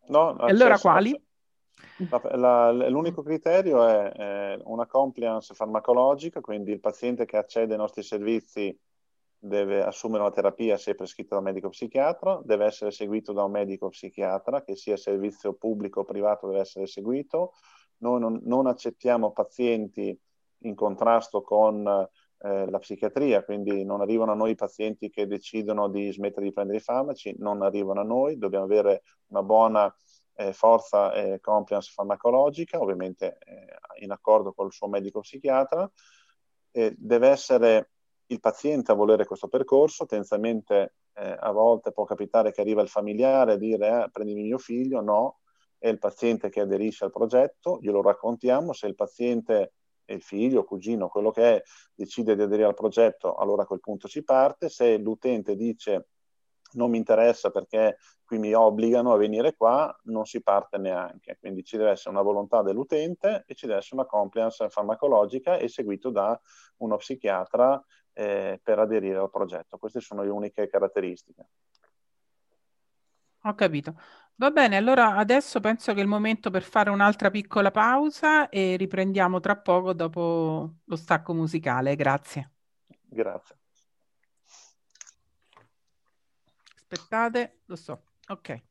[0.07, 1.21] No, e allora quali?
[2.09, 7.79] La, la, l'unico criterio è, è, una compliance farmacologica, quindi il paziente che accede ai
[7.79, 8.77] nostri servizi
[9.41, 13.51] deve assumere una terapia se prescritta da un medico psichiatra, deve essere seguito da un
[13.51, 17.53] medico psichiatra, che sia servizio pubblico o privato deve essere seguito.
[17.97, 20.17] Noi non, non accettiamo pazienti
[20.63, 21.85] in contrasto con
[22.41, 26.79] eh, la psichiatria, quindi non arrivano a noi pazienti che decidono di smettere di prendere
[26.79, 29.93] i farmaci, non arrivano a noi, dobbiamo avere una buona
[30.39, 35.89] eh, forza e compliance farmacologica, ovviamente eh, in accordo con il suo medico psichiatra.
[36.71, 37.91] Eh, deve essere
[38.27, 42.87] il paziente a volere questo percorso, tendenzialmente eh, a volte può capitare che arriva il
[42.87, 45.39] familiare a dire eh, prendimi mio figlio, no,
[45.77, 49.73] è il paziente che aderisce al progetto, glielo raccontiamo, se il paziente
[50.05, 51.63] il figlio, cugino, quello che è,
[51.93, 54.67] decide di aderire al progetto, allora a quel punto si parte.
[54.67, 56.07] Se l'utente dice
[56.73, 61.37] non mi interessa perché qui mi obbligano a venire qua, non si parte neanche.
[61.39, 65.67] Quindi ci deve essere una volontà dell'utente e ci deve essere una compliance farmacologica e
[65.67, 66.39] seguito da
[66.77, 69.77] uno psichiatra eh, per aderire al progetto.
[69.77, 71.47] Queste sono le uniche caratteristiche.
[73.43, 73.95] Ho capito.
[74.35, 78.75] Va bene, allora adesso penso che è il momento per fare un'altra piccola pausa e
[78.77, 81.95] riprendiamo tra poco dopo lo stacco musicale.
[81.95, 82.51] Grazie.
[83.01, 83.57] Grazie.
[86.91, 88.03] Aspettate, lo so.
[88.29, 88.63] Ok.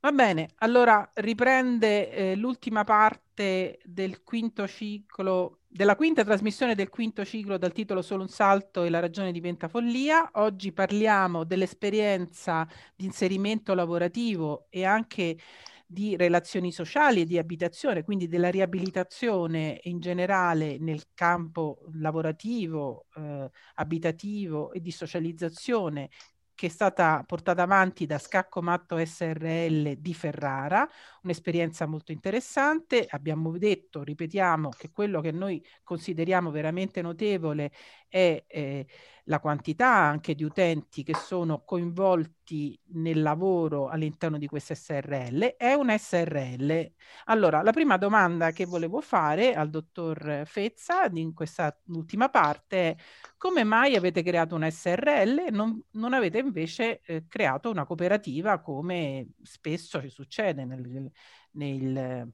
[0.00, 7.24] Va bene, allora riprende eh, l'ultima parte del quinto ciclo, della quinta trasmissione del quinto
[7.24, 10.28] ciclo dal titolo Solo un salto e la ragione diventa follia.
[10.34, 15.38] Oggi parliamo dell'esperienza di inserimento lavorativo e anche
[15.86, 23.50] di relazioni sociali e di abitazione, quindi della riabilitazione in generale nel campo lavorativo, eh,
[23.76, 26.10] abitativo e di socializzazione
[26.54, 30.88] che è stata portata avanti da Scacco Matto SRL di Ferrara,
[31.22, 33.06] un'esperienza molto interessante.
[33.08, 37.72] Abbiamo detto, ripetiamo, che quello che noi consideriamo veramente notevole
[38.08, 38.86] è eh,
[39.24, 45.56] la quantità anche di utenti che sono coinvolti nel lavoro all'interno di questa SRL.
[45.56, 46.92] È un SRL.
[47.26, 52.96] Allora, la prima domanda che volevo fare al dottor Fezza in questa ultima parte è
[53.38, 58.60] come mai avete creato una SRL e non, non avete invece eh, creato una cooperativa
[58.60, 61.10] come spesso ci succede nel,
[61.52, 62.32] nel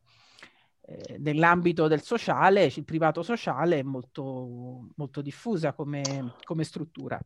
[0.91, 7.21] eh, nell'ambito del sociale, il privato sociale è molto, molto diffusa come, come struttura.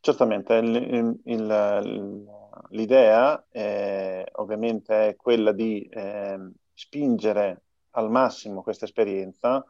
[0.00, 2.26] Certamente, il, il,
[2.68, 6.38] l'idea è, ovviamente è quella di eh,
[6.72, 9.64] spingere al massimo questa esperienza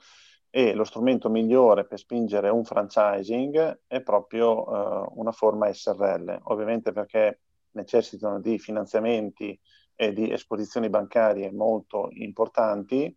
[0.51, 6.93] e lo strumento migliore per spingere un franchising è proprio eh, una forma SRL, ovviamente
[6.93, 9.59] perché necessitano di finanziamenti
[9.97, 13.17] e di esposizioni bancarie molto importanti.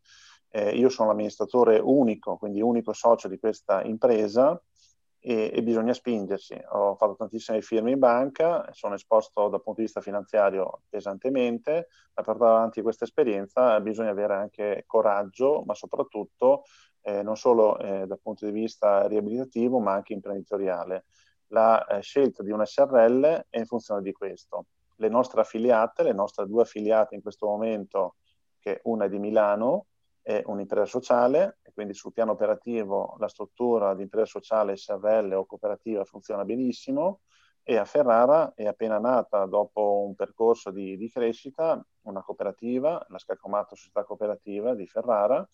[0.50, 4.60] Eh, io sono l'amministratore unico, quindi unico socio di questa impresa
[5.20, 6.58] e, e, bisogna spingersi.
[6.70, 12.24] Ho fatto tantissime firme in banca, sono esposto dal punto di vista finanziario pesantemente, ma
[12.24, 16.64] per portare avanti questa esperienza bisogna avere anche coraggio, ma soprattutto
[17.02, 21.06] eh, non solo eh, dal punto di vista riabilitativo, ma anche imprenditoriale.
[21.48, 24.66] La eh, scelta di un SRL è in funzione di questo
[24.98, 28.16] le nostre affiliate, le nostre due affiliate in questo momento,
[28.60, 29.88] che una è di Milano,
[30.22, 35.46] è un'impresa sociale, e quindi sul piano operativo la struttura di impresa sociale SRL o
[35.46, 37.22] cooperativa funziona benissimo,
[37.64, 43.18] e a Ferrara è appena nata, dopo un percorso di, di crescita, una cooperativa, la
[43.18, 45.46] Scaccomato Società Cooperativa di Ferrara,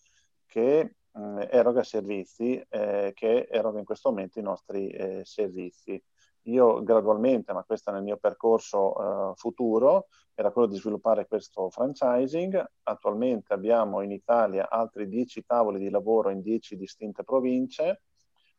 [0.45, 6.01] che mh, eroga servizi, eh, che eroga in questo momento i nostri eh, servizi
[6.43, 12.71] io gradualmente, ma questo nel mio percorso uh, futuro, era quello di sviluppare questo franchising.
[12.83, 18.01] Attualmente abbiamo in Italia altri 10 tavoli di lavoro in 10 distinte province.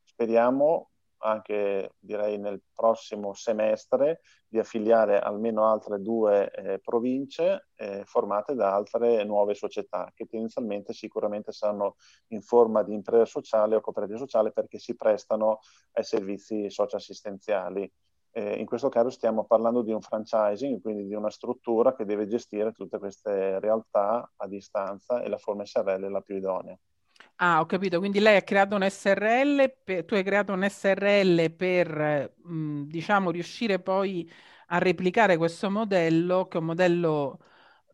[0.03, 0.91] Speriamo
[1.25, 8.75] anche direi nel prossimo semestre di affiliare almeno altre due eh, province eh, formate da
[8.75, 11.97] altre nuove società che tendenzialmente sicuramente saranno
[12.29, 15.61] in forma di impresa sociale o cooperativa sociale perché si prestano
[15.93, 17.91] ai servizi socioassistenziali.
[18.31, 22.27] Eh, in questo caso stiamo parlando di un franchising, quindi di una struttura che deve
[22.27, 26.77] gestire tutte queste realtà a distanza e la forma SRL è la più idonea.
[27.37, 27.99] Ah, ho capito.
[27.99, 33.31] Quindi lei ha creato un SRL, per, tu hai creato un SRL per, mh, diciamo,
[33.31, 34.31] riuscire poi
[34.69, 37.39] a replicare questo modello, che è un modello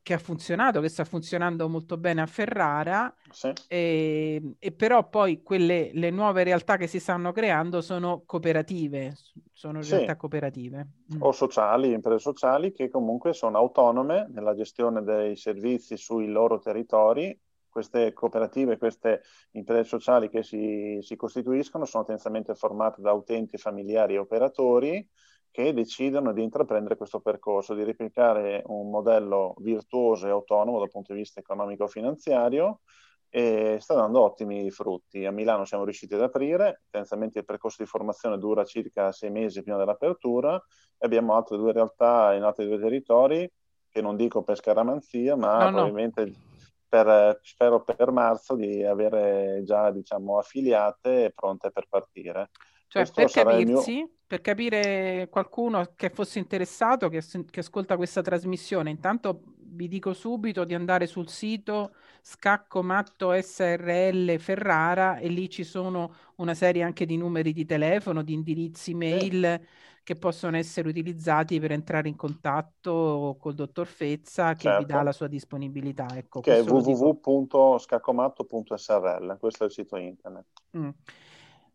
[0.02, 3.52] che ha funzionato, che sta funzionando molto bene a Ferrara, sì.
[3.68, 9.14] e, e, però poi quelle, le nuove realtà che si stanno creando sono cooperative,
[9.52, 9.92] sono sì.
[9.92, 10.86] realtà cooperative.
[11.14, 11.22] Mm.
[11.22, 17.38] O sociali, imprese sociali che comunque sono autonome nella gestione dei servizi sui loro territori
[17.70, 24.14] queste cooperative, queste imprese sociali che si, si, costituiscono sono tendenzialmente formate da utenti familiari
[24.14, 25.08] e operatori
[25.50, 31.12] che decidono di intraprendere questo percorso, di replicare un modello virtuoso e autonomo dal punto
[31.12, 32.80] di vista economico-finanziario
[33.28, 35.24] e sta dando ottimi frutti.
[35.24, 39.62] A Milano siamo riusciti ad aprire, tendenzialmente il percorso di formazione dura circa sei mesi
[39.62, 43.50] prima dell'apertura e abbiamo altre due realtà in altri due territori
[43.88, 46.49] che non dico per scaramanzia, ma no, probabilmente no
[46.90, 52.50] per, spero per marzo di avere già diciamo, affiliate e pronte per partire.
[52.88, 54.10] Cioè, per capirsi, mio...
[54.26, 60.64] per capire qualcuno che fosse interessato, che, che, ascolta questa trasmissione, intanto vi dico subito
[60.64, 61.92] di andare sul sito
[62.22, 68.22] Scacco Matto SRL Ferrara e lì ci sono una serie anche di numeri di telefono,
[68.22, 69.44] di indirizzi mail.
[69.44, 69.66] Eh
[70.02, 74.78] che possono essere utilizzati per entrare in contatto col dottor Fezza che certo.
[74.78, 75.04] vi dà certo.
[75.04, 76.08] la sua disponibilità.
[76.16, 80.46] Ecco, che è www.scaccomatto.srl, questo è il sito internet.
[80.76, 80.88] Mm.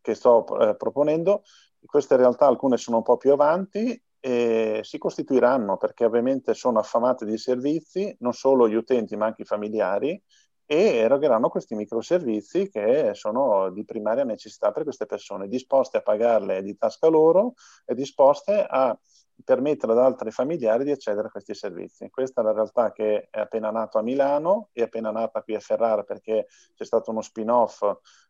[0.01, 1.43] che sto eh, proponendo.
[1.87, 7.25] Queste realtà alcune sono un po' più avanti e si costituiranno perché ovviamente sono affamate
[7.25, 10.21] di servizi, non solo gli utenti ma anche i familiari
[10.69, 16.61] e erogheranno questi microservizi che sono di primaria necessità per queste persone, disposte a pagarle
[16.61, 17.53] di tasca loro
[17.85, 18.95] e disposte a
[19.43, 22.09] permettere ad altri familiari di accedere a questi servizi.
[22.09, 25.59] Questa è la realtà che è appena nata a Milano, è appena nata qui a
[25.59, 27.81] Ferrara perché c'è stato uno spin-off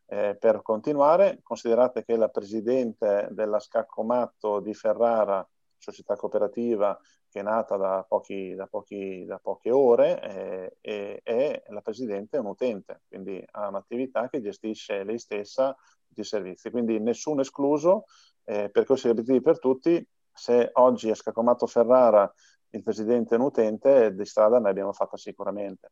[0.06, 1.40] eh, per continuare.
[1.42, 6.96] Considerate che la presidente della Scaccomatto di Ferrara, società cooperativa,
[7.30, 12.40] che è nata da, pochi, da, pochi, da poche ore eh, e, la Presidente è
[12.40, 15.76] un utente, quindi ha un'attività che gestisce lei stessa
[16.06, 16.70] tutti i servizi.
[16.70, 18.04] Quindi nessuno escluso,
[18.44, 20.04] eh, percorsi riabili per tutti.
[20.32, 22.32] Se oggi è Scacomato Ferrara
[22.70, 25.90] il Presidente è un utente, di strada ne abbiamo fatta sicuramente.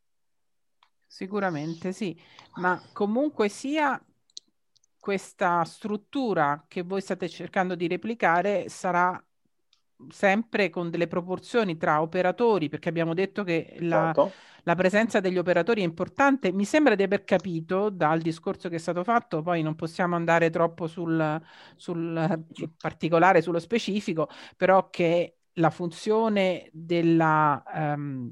[1.05, 2.19] Sicuramente sì,
[2.55, 3.99] ma comunque sia
[4.99, 9.23] questa struttura che voi state cercando di replicare sarà
[10.09, 14.31] sempre con delle proporzioni tra operatori, perché abbiamo detto che la, certo.
[14.63, 16.51] la, presenza degli operatori è importante.
[16.51, 20.49] Mi sembra di aver capito dal discorso che è stato fatto, poi non possiamo andare
[20.49, 21.41] troppo sul,
[21.75, 22.45] sul
[22.77, 28.31] particolare, sullo specifico, però che la funzione della, um,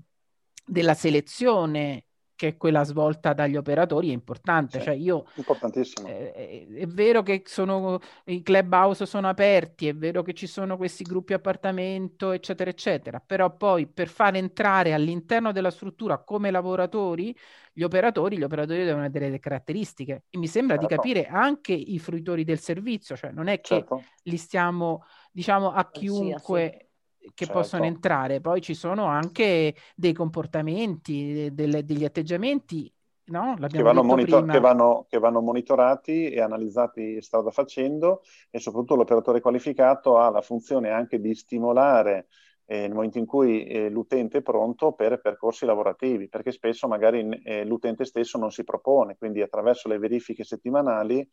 [0.64, 2.06] della selezione
[2.36, 4.80] che è quella svolta dagli operatori è importante.
[4.80, 6.08] Sì, cioè io, importantissimo.
[6.08, 11.04] Eh, è vero che sono, i clubhouse sono aperti, è vero che ci sono questi
[11.04, 17.36] gruppi appartamento, eccetera, eccetera, però poi per far entrare all'interno della struttura come lavoratori,
[17.72, 20.90] gli operatori, gli operatori devono avere delle caratteristiche e mi sembra certo.
[20.90, 24.04] di capire anche i fruitori del servizio, cioè non è che certo.
[24.24, 26.70] li stiamo, diciamo, a chiunque...
[26.72, 26.85] Sì, sì
[27.34, 27.54] che certo.
[27.54, 28.42] possono entrare.
[28.42, 32.92] Poi ci sono anche dei comportamenti, delle, degli atteggiamenti
[33.26, 33.56] no?
[33.68, 39.42] Che vanno, monitor- che, vanno, che vanno, monitorati e analizzati strada facendo e soprattutto l'operatore
[39.42, 42.28] qualificato ha la funzione anche di stimolare
[42.66, 47.28] eh, nel momento in cui eh, l'utente è pronto per percorsi lavorativi, perché spesso magari
[47.44, 51.28] eh, l'utente stesso non si propone, quindi attraverso le verifiche settimanali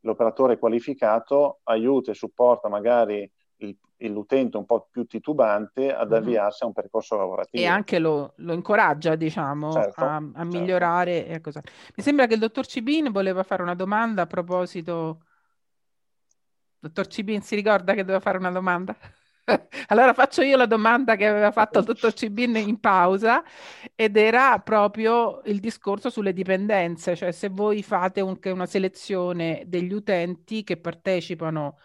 [0.00, 3.30] l'operatore qualificato aiuta e supporta magari
[3.66, 3.76] il,
[4.10, 6.22] l'utente un po' più titubante ad mm-hmm.
[6.22, 7.62] avviarsi a un percorso lavorativo.
[7.62, 10.44] E anche lo, lo incoraggia, diciamo, certo, a, a certo.
[10.44, 11.26] migliorare.
[11.26, 11.60] Certo.
[11.96, 15.22] Mi sembra che il dottor Cibin voleva fare una domanda a proposito...
[16.78, 18.96] Dottor Cibin si ricorda che doveva fare una domanda?
[19.88, 23.42] allora faccio io la domanda che aveva fatto il dottor Cibin in pausa
[23.94, 29.92] ed era proprio il discorso sulle dipendenze, cioè se voi fate un, una selezione degli
[29.92, 31.78] utenti che partecipano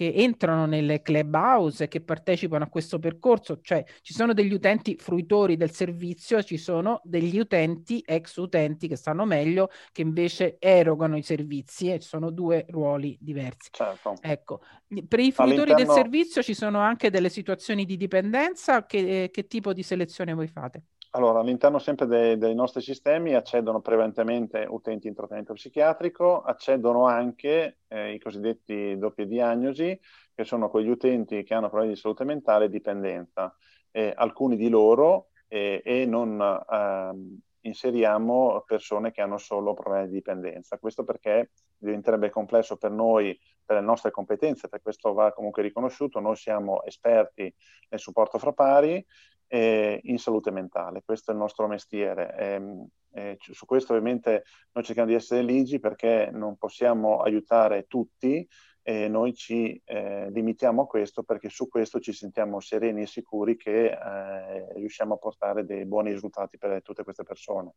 [0.00, 4.96] che entrano nelle clubhouse e che partecipano a questo percorso, cioè ci sono degli utenti
[4.96, 11.18] fruitori del servizio, ci sono degli utenti, ex utenti che stanno meglio, che invece erogano
[11.18, 13.68] i servizi e ci sono due ruoli diversi.
[13.72, 14.14] Certo.
[14.22, 14.62] Ecco,
[15.06, 15.74] per i fruitori All'interno...
[15.74, 20.48] del servizio ci sono anche delle situazioni di dipendenza, che, che tipo di selezione voi
[20.48, 20.84] fate?
[21.12, 27.78] Allora, all'interno sempre dei, dei, nostri sistemi accedono prevalentemente utenti in trattamento psichiatrico, accedono anche
[27.88, 29.98] eh, i cosiddetti doppie diagnosi,
[30.32, 33.52] che sono quegli utenti che hanno problemi di salute mentale e dipendenza.
[33.90, 40.14] Eh, alcuni di loro eh, e non ehm, inseriamo persone che hanno solo problemi di
[40.14, 40.78] dipendenza.
[40.78, 46.20] Questo perché diventerebbe complesso per noi, per le nostre competenze, per questo va comunque riconosciuto,
[46.20, 47.52] noi siamo esperti
[47.88, 49.04] nel supporto fra pari,
[49.52, 51.02] eh, in salute mentale.
[51.04, 52.36] Questo è il nostro mestiere.
[52.36, 58.48] Eh, eh, su questo ovviamente noi cerchiamo di essere ligi perché non possiamo aiutare tutti
[58.82, 63.56] e noi ci eh, limitiamo a questo perché su questo ci sentiamo sereni e sicuri
[63.56, 67.72] che eh, riusciamo a portare dei buoni risultati per tutte queste persone.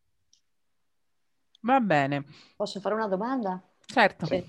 [1.62, 2.24] Va bene.
[2.56, 3.60] Posso fare una domanda?
[3.86, 4.26] Certo.
[4.26, 4.44] Cioè,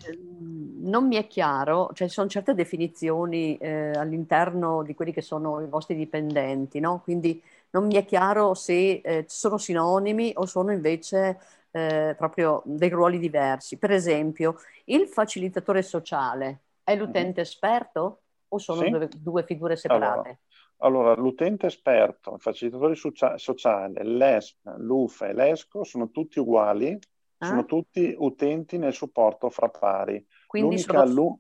[0.85, 5.61] non mi è chiaro, cioè ci sono certe definizioni eh, all'interno di quelli che sono
[5.61, 7.01] i vostri dipendenti, no?
[7.03, 11.39] Quindi non mi è chiaro se eh, sono sinonimi o sono invece
[11.71, 13.79] eh, proprio dei ruoli diversi.
[13.79, 17.01] Per esempio, il facilitatore sociale è mhm.
[17.01, 17.39] l'utente mm-hmm.
[17.39, 18.91] esperto o sono sì.
[18.91, 20.39] due, due, figure separate?
[20.79, 26.97] Allora, allora, l'utente esperto, il facilitatore socia- sociale, l'ESP, l'UFE e l'ESCO sono tutti uguali
[27.45, 27.65] sono ah.
[27.65, 30.25] tutti utenti nel supporto fra pari.
[30.47, 31.39] Quindi L'unica sono...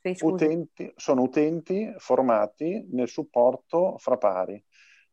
[0.00, 4.62] Sì, utenti, sono utenti formati nel supporto fra pari.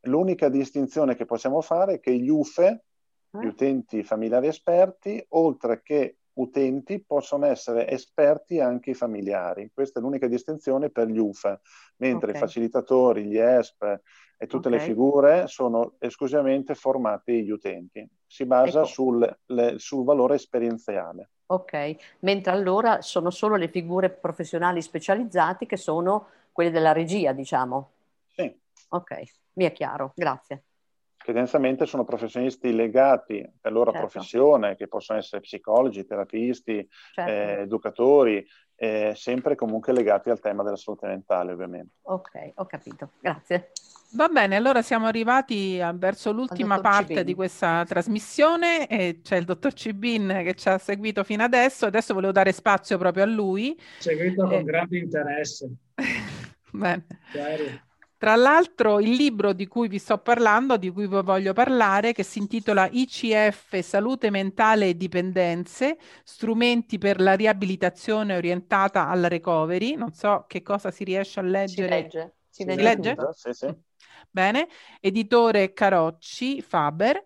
[0.01, 2.83] L'unica distinzione che possiamo fare è che gli UFE,
[3.31, 3.39] ah.
[3.41, 9.71] gli utenti familiari esperti, oltre che utenti, possono essere esperti anche i familiari.
[9.73, 11.59] Questa è l'unica distinzione per gli UFE,
[11.97, 12.41] mentre okay.
[12.41, 13.99] i facilitatori, gli ESP
[14.37, 14.79] e tutte okay.
[14.79, 18.07] le figure sono esclusivamente formati gli utenti.
[18.25, 18.87] Si basa ecco.
[18.87, 21.29] sul, le, sul valore esperienziale.
[21.45, 27.91] Ok, mentre allora sono solo le figure professionali specializzate che sono quelle della regia, diciamo.
[28.27, 28.59] Sì.
[28.89, 29.21] Ok,
[29.53, 30.63] mi è chiaro, grazie.
[31.23, 34.07] Che tendenzialmente sono professionisti legati per loro certo.
[34.07, 37.31] professione, che possono essere psicologi, terapisti, certo.
[37.31, 38.45] eh, educatori,
[38.75, 41.93] eh, sempre comunque legati al tema della salute mentale, ovviamente.
[42.01, 43.71] Ok, ho capito, grazie.
[44.15, 47.25] Va bene, allora siamo arrivati a, verso l'ultima parte Cibin.
[47.25, 51.87] di questa trasmissione e c'è il dottor Cibin che ci ha seguito fino adesso.
[51.87, 53.79] Adesso volevo dare spazio proprio a lui.
[53.97, 54.63] Seguito con eh.
[54.63, 55.71] grande interesse.
[56.71, 57.05] bene.
[58.23, 62.23] Tra l'altro il libro di cui vi sto parlando, di cui vi voglio parlare, che
[62.23, 69.95] si intitola ICF Salute mentale e dipendenze, strumenti per la riabilitazione orientata alla recovery.
[69.95, 71.87] Non so che cosa si riesce a leggere.
[71.87, 72.35] Si legge.
[72.47, 73.15] Si, si legge?
[73.33, 73.75] Sì, sì.
[74.31, 74.69] Bene,
[75.01, 77.21] editore Carocci, Faber,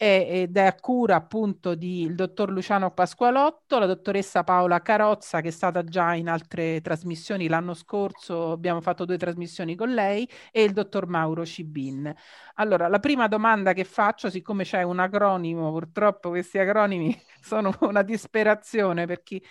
[0.00, 5.50] ed è a cura appunto del dottor Luciano Pasqualotto, la dottoressa Paola Carozza che è
[5.50, 10.72] stata già in altre trasmissioni l'anno scorso, abbiamo fatto due trasmissioni con lei e il
[10.72, 12.14] dottor Mauro Cibin.
[12.54, 18.02] Allora, la prima domanda che faccio, siccome c'è un acronimo, purtroppo questi acronimi sono una
[18.02, 19.42] disperazione per chi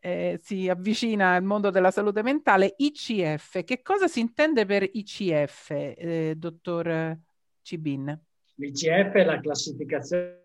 [0.00, 3.64] eh, si avvicina al mondo della salute mentale, ICF.
[3.64, 7.18] Che cosa si intende per ICF, eh, dottor
[7.62, 8.25] Cibin?
[8.58, 10.44] L'ICF è la classificazione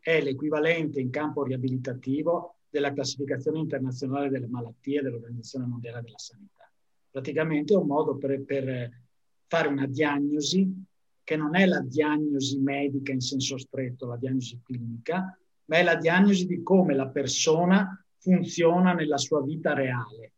[0.00, 6.70] è l'equivalente in campo riabilitativo della classificazione internazionale delle malattie dell'Organizzazione Mondiale della Sanità.
[7.10, 8.90] Praticamente è un modo per, per
[9.46, 10.84] fare una diagnosi
[11.22, 15.96] che non è la diagnosi medica in senso stretto, la diagnosi clinica, ma è la
[15.96, 20.32] diagnosi di come la persona funziona nella sua vita reale.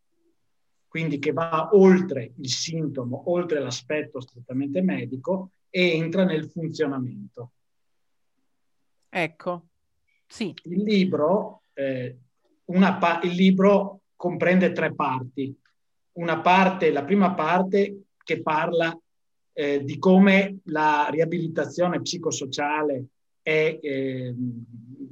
[0.90, 7.52] Quindi che va oltre il sintomo, oltre l'aspetto strettamente medico e entra nel funzionamento.
[9.08, 9.66] Ecco,
[10.26, 10.52] sì.
[10.64, 12.16] Il libro, eh,
[12.64, 15.56] pa- il libro comprende tre parti.
[16.14, 18.92] Una parte, la prima parte che parla
[19.52, 23.04] eh, di come la riabilitazione psicosociale
[23.42, 24.34] è eh,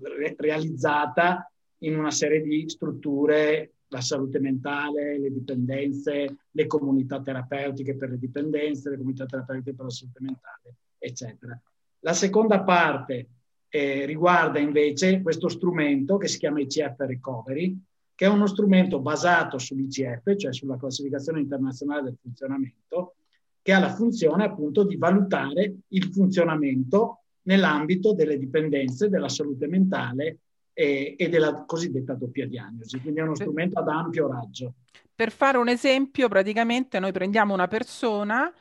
[0.03, 1.49] re- realizzata
[1.83, 8.19] in una serie di strutture, la salute mentale, le dipendenze, le comunità terapeutiche per le
[8.19, 11.61] dipendenze, le comunità terapeutiche per la salute mentale, eccetera.
[12.01, 13.29] La seconda parte
[13.69, 17.79] eh, riguarda invece questo strumento che si chiama ICF Recovery,
[18.15, 23.15] che è uno strumento basato sull'ICF, cioè sulla classificazione internazionale del funzionamento,
[23.63, 30.39] che ha la funzione appunto di valutare il funzionamento nell'ambito delle dipendenze, della salute mentale
[30.79, 33.01] e, e della cosiddetta doppia diagnosi.
[33.01, 34.75] Quindi è uno strumento ad ampio raggio.
[35.13, 38.53] Per fare un esempio, praticamente noi prendiamo una persona,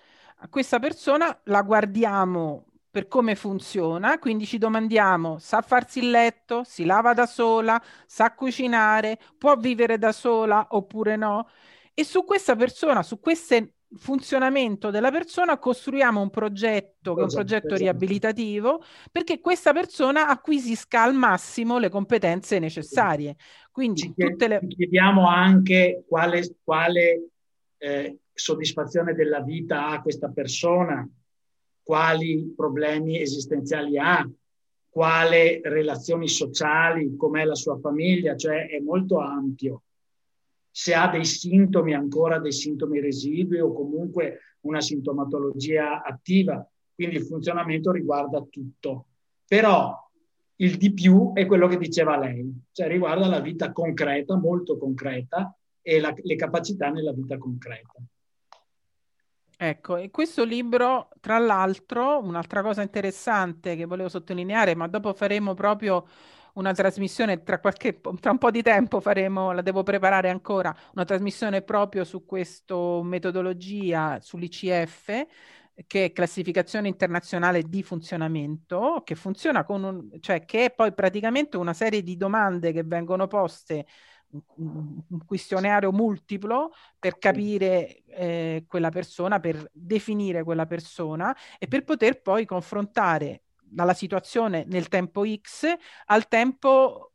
[0.49, 6.85] questa persona la guardiamo per come funziona, quindi ci domandiamo, sa farsi il letto, si
[6.85, 11.48] lava da sola, sa cucinare, può vivere da sola oppure no?
[11.94, 17.30] E su questa persona, su queste funzionamento della persona costruiamo un progetto che è un
[17.30, 17.81] progetto esatto.
[17.81, 23.35] riabilitativo perché questa persona acquisisca al massimo le competenze necessarie.
[23.72, 24.68] Quindi tutte le...
[24.68, 27.30] chiediamo anche quale, quale
[27.77, 31.07] eh, soddisfazione della vita ha questa persona,
[31.81, 34.27] quali problemi esistenziali ha,
[34.89, 39.84] quali relazioni sociali, com'è la sua famiglia, cioè è molto ampio
[40.78, 46.64] se ha dei sintomi, ancora dei sintomi residui o comunque una sintomatologia attiva.
[46.94, 49.08] Quindi il funzionamento riguarda tutto.
[49.48, 49.91] Però
[50.58, 55.52] il di più è quello che diceva lei, cioè riguarda la vita concreta, molto concreta,
[55.82, 57.94] e la, le capacità nella vita concreta.
[59.58, 65.56] Ecco, e questo libro, tra l'altro, un'altra cosa interessante che volevo sottolineare, ma dopo faremo
[65.56, 66.06] proprio
[66.57, 71.05] una trasmissione tra, qualche, tra un po' di tempo faremo, la devo preparare ancora, una
[71.05, 75.25] trasmissione proprio su questa metodologia, sull'ICF,
[75.85, 81.57] che è classificazione internazionale di funzionamento, che funziona con un, cioè che è poi praticamente
[81.57, 83.85] una serie di domande che vengono poste
[84.29, 92.21] un questionario multiplo per capire eh, quella persona, per definire quella persona e per poter
[92.21, 95.65] poi confrontare dalla situazione nel tempo X
[96.06, 97.11] al tempo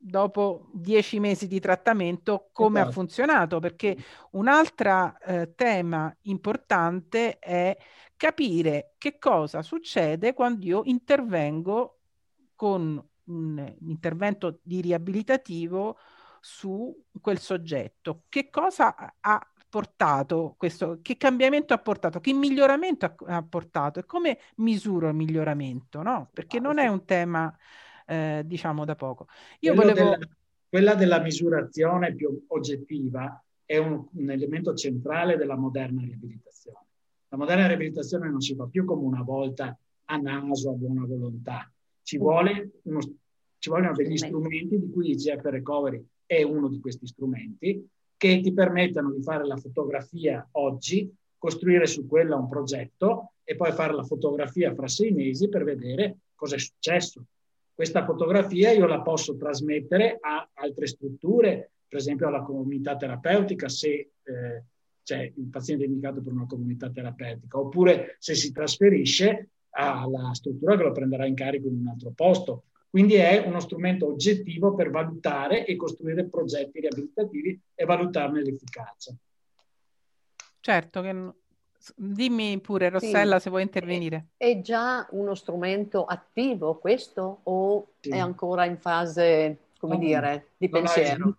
[0.00, 2.90] dopo dieci mesi di trattamento come esatto.
[2.90, 3.96] ha funzionato perché
[4.32, 7.76] un altro eh, tema importante è
[8.16, 11.98] capire che cosa succede quando io intervengo
[12.54, 15.98] con un intervento di riabilitativo
[16.40, 23.14] su quel soggetto che cosa ha portato questo, che cambiamento ha portato, che miglioramento ha,
[23.36, 26.30] ha portato e come misuro il miglioramento, no?
[26.32, 27.54] Perché non è un tema,
[28.06, 29.26] eh, diciamo, da poco.
[29.60, 30.10] Io volevo...
[30.10, 30.18] Della,
[30.68, 36.86] quella della misurazione più oggettiva è un, un elemento centrale della moderna riabilitazione.
[37.28, 41.70] La moderna riabilitazione non si fa più come una volta a naso, a buona volontà.
[42.02, 42.20] Ci, mm.
[42.20, 43.00] vuole uno,
[43.58, 47.86] ci vogliono degli strumenti di cui il GF Recovery è uno di questi strumenti
[48.18, 53.72] che ti permettano di fare la fotografia oggi, costruire su quella un progetto e poi
[53.72, 57.24] fare la fotografia fra sei mesi per vedere cosa è successo.
[57.72, 63.88] Questa fotografia io la posso trasmettere a altre strutture, per esempio alla comunità terapeutica, se
[63.88, 64.64] eh,
[65.04, 70.82] c'è il paziente indicato per una comunità terapeutica, oppure se si trasferisce alla struttura che
[70.82, 72.64] lo prenderà in carico in un altro posto.
[72.90, 79.14] Quindi è uno strumento oggettivo per valutare e costruire progetti riabilitativi e valutarne l'efficacia.
[80.60, 81.32] Certo, che...
[81.94, 83.42] dimmi pure Rossella sì.
[83.42, 84.28] se vuoi intervenire.
[84.36, 88.08] È già uno strumento attivo questo o sì.
[88.08, 91.36] è ancora in fase, come no, dire, di no, pensiero?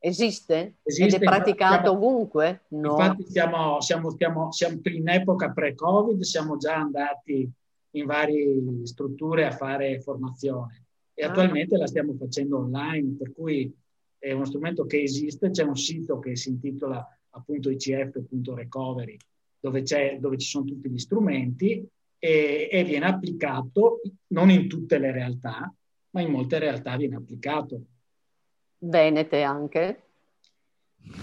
[0.00, 0.74] Esiste?
[0.84, 1.16] esiste?
[1.16, 2.60] Ed è praticato siamo, ovunque?
[2.68, 2.90] No.
[2.92, 7.50] Infatti siamo, siamo, siamo, siamo in epoca pre-Covid, siamo già andati
[7.92, 10.84] in varie strutture a fare formazione
[11.14, 11.28] e ah.
[11.28, 13.74] attualmente la stiamo facendo online, per cui
[14.18, 19.16] è uno strumento che esiste, c'è un sito che si intitola appunto icf.recovery
[19.60, 19.82] dove,
[20.18, 21.86] dove ci sono tutti gli strumenti
[22.18, 25.72] e, e viene applicato non in tutte le realtà,
[26.10, 27.80] ma in molte realtà viene applicato.
[28.78, 30.02] Venete anche?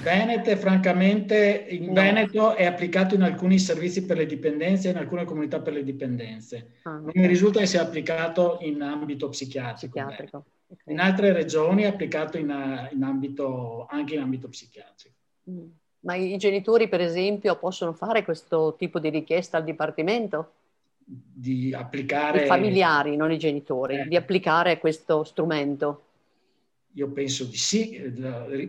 [0.02, 1.94] Venete, francamente, in no.
[1.94, 5.84] Veneto è applicato in alcuni servizi per le dipendenze e in alcune comunità per le
[5.84, 6.74] dipendenze.
[6.84, 10.00] Ah, non mi risulta che sia applicato in ambito psichiatrico.
[10.00, 10.46] psichiatrico.
[10.68, 10.94] Okay.
[10.94, 15.16] In altre regioni è applicato in, in ambito, anche in ambito psichiatrico.
[15.50, 15.68] Mm.
[16.02, 20.52] Ma i genitori, per esempio, possono fare questo tipo di richiesta al Dipartimento?
[21.06, 22.44] di applicare...
[22.44, 24.08] I familiari, non i genitori, eh.
[24.08, 26.02] di applicare questo strumento.
[26.96, 28.14] Io penso di sì,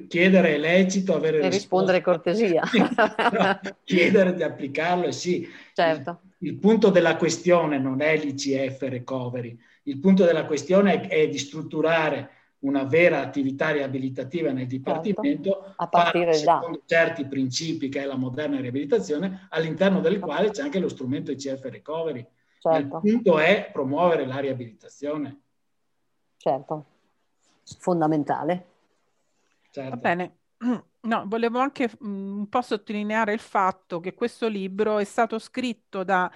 [0.09, 2.61] chiedere è lecito, avere e rispondere cortesia.
[3.85, 5.49] chiedere di applicarlo è sì.
[5.73, 6.23] Certo.
[6.39, 11.29] Il, il, punto della questione non è l'ICF recovery, il punto della questione è, è
[11.29, 12.31] di strutturare
[12.61, 15.73] una vera attività riabilitativa nel Dipartimento certo.
[15.77, 16.97] a partire secondo da.
[16.97, 21.63] certi principi che è la moderna riabilitazione, all'interno del quale c'è anche lo strumento ICF
[21.67, 22.27] recovery.
[22.59, 23.01] Certo.
[23.05, 25.43] Il punto è promuovere la riabilitazione.
[26.39, 26.87] Certo
[27.79, 28.67] fondamentale.
[29.71, 29.91] Certo.
[29.91, 30.37] Va bene.
[31.07, 36.03] No, volevo anche mm, un po' sottolineare il fatto che questo libro è stato scritto
[36.03, 36.29] da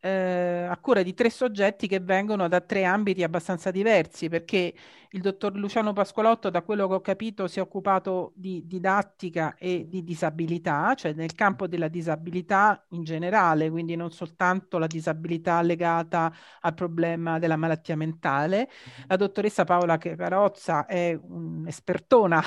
[0.00, 4.72] eh, a cura di tre soggetti che vengono da tre ambiti abbastanza diversi, perché
[5.10, 9.86] il dottor Luciano Pascolotto, da quello che ho capito, si è occupato di didattica e
[9.88, 16.32] di disabilità, cioè nel campo della disabilità in generale, quindi non soltanto la disabilità legata
[16.60, 18.70] al problema della malattia mentale.
[19.08, 22.40] La dottoressa Paola Carozza è un'espertona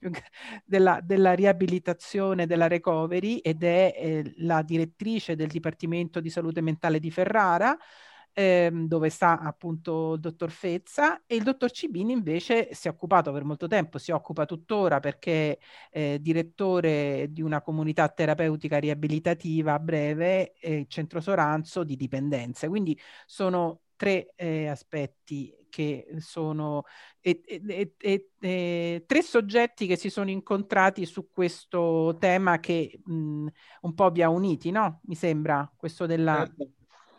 [0.64, 6.77] della, della, riabilitazione, della recovery ed è eh, la direttrice del Dipartimento di Salute Mentale
[7.00, 7.76] di Ferrara
[8.38, 13.32] ehm, dove sta appunto il dottor Fezza e il dottor Cibini invece si è occupato
[13.32, 15.58] per molto tempo, si occupa tuttora perché
[15.90, 22.68] è direttore di una comunità terapeutica riabilitativa a breve, eh, Centro Soranzo di dipendenze.
[22.68, 26.84] Quindi sono tre eh, aspetti che sono
[27.20, 27.94] e, e,
[28.38, 33.46] e, tre soggetti che si sono incontrati su questo tema che mh,
[33.82, 35.00] un po' vi ha uniti, no?
[35.04, 36.72] Mi sembra questo della certo.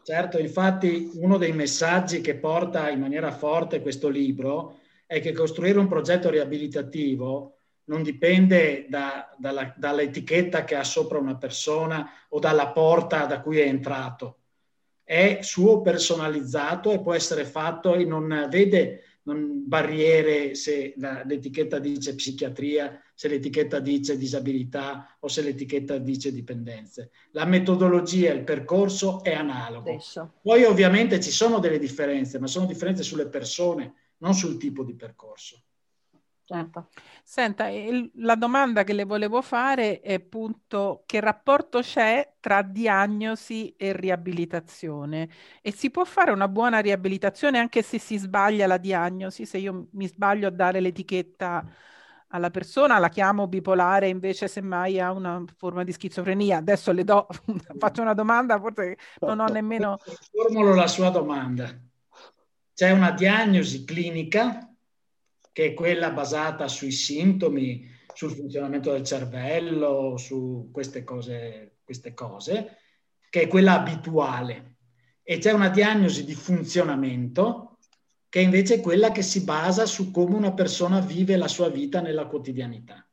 [0.09, 5.77] Certo, infatti uno dei messaggi che porta in maniera forte questo libro è che costruire
[5.77, 12.69] un progetto riabilitativo non dipende da, dalla, dall'etichetta che ha sopra una persona o dalla
[12.69, 14.38] porta da cui è entrato.
[15.09, 21.79] È suo personalizzato e può essere fatto e non vede non barriere se la, l'etichetta
[21.79, 27.09] dice psichiatria, se l'etichetta dice disabilità o se l'etichetta dice dipendenze.
[27.31, 29.89] La metodologia, il percorso è analogo.
[29.89, 30.33] Adesso.
[30.43, 34.93] Poi ovviamente ci sono delle differenze, ma sono differenze sulle persone, non sul tipo di
[34.93, 35.63] percorso.
[36.49, 36.89] Certo.
[37.23, 37.67] Senta,
[38.15, 45.29] la domanda che le volevo fare è appunto che rapporto c'è tra diagnosi e riabilitazione
[45.61, 49.89] e si può fare una buona riabilitazione anche se si sbaglia la diagnosi, se io
[49.91, 51.63] mi sbaglio a dare l'etichetta
[52.29, 56.57] alla persona, la chiamo bipolare invece semmai ha una forma di schizofrenia.
[56.57, 57.27] Adesso le do,
[57.77, 59.99] faccio una domanda, forse non ho nemmeno...
[60.31, 61.69] Formulo la sua domanda.
[62.73, 64.68] C'è una diagnosi clinica
[65.59, 72.77] che è quella basata sui sintomi, sul funzionamento del cervello, su queste cose, queste cose
[73.29, 74.75] che è quella abituale.
[75.21, 77.79] E c'è una diagnosi di funzionamento
[78.29, 81.99] che invece è quella che si basa su come una persona vive la sua vita
[81.99, 83.05] nella quotidianità.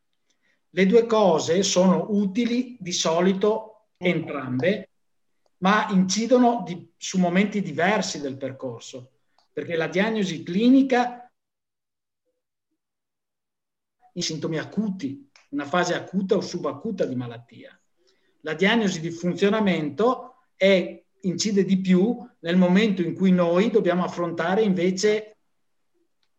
[0.70, 4.90] Le due cose sono utili di solito entrambe,
[5.58, 9.14] ma incidono di, su momenti diversi del percorso,
[9.52, 11.25] perché la diagnosi clinica
[14.16, 17.78] in sintomi acuti, una fase acuta o subacuta di malattia.
[18.40, 24.62] La diagnosi di funzionamento è, incide di più nel momento in cui noi dobbiamo affrontare
[24.62, 25.38] invece,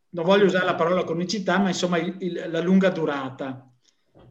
[0.10, 3.70] non voglio usare la parola cronicità, ma insomma il, il, la lunga durata.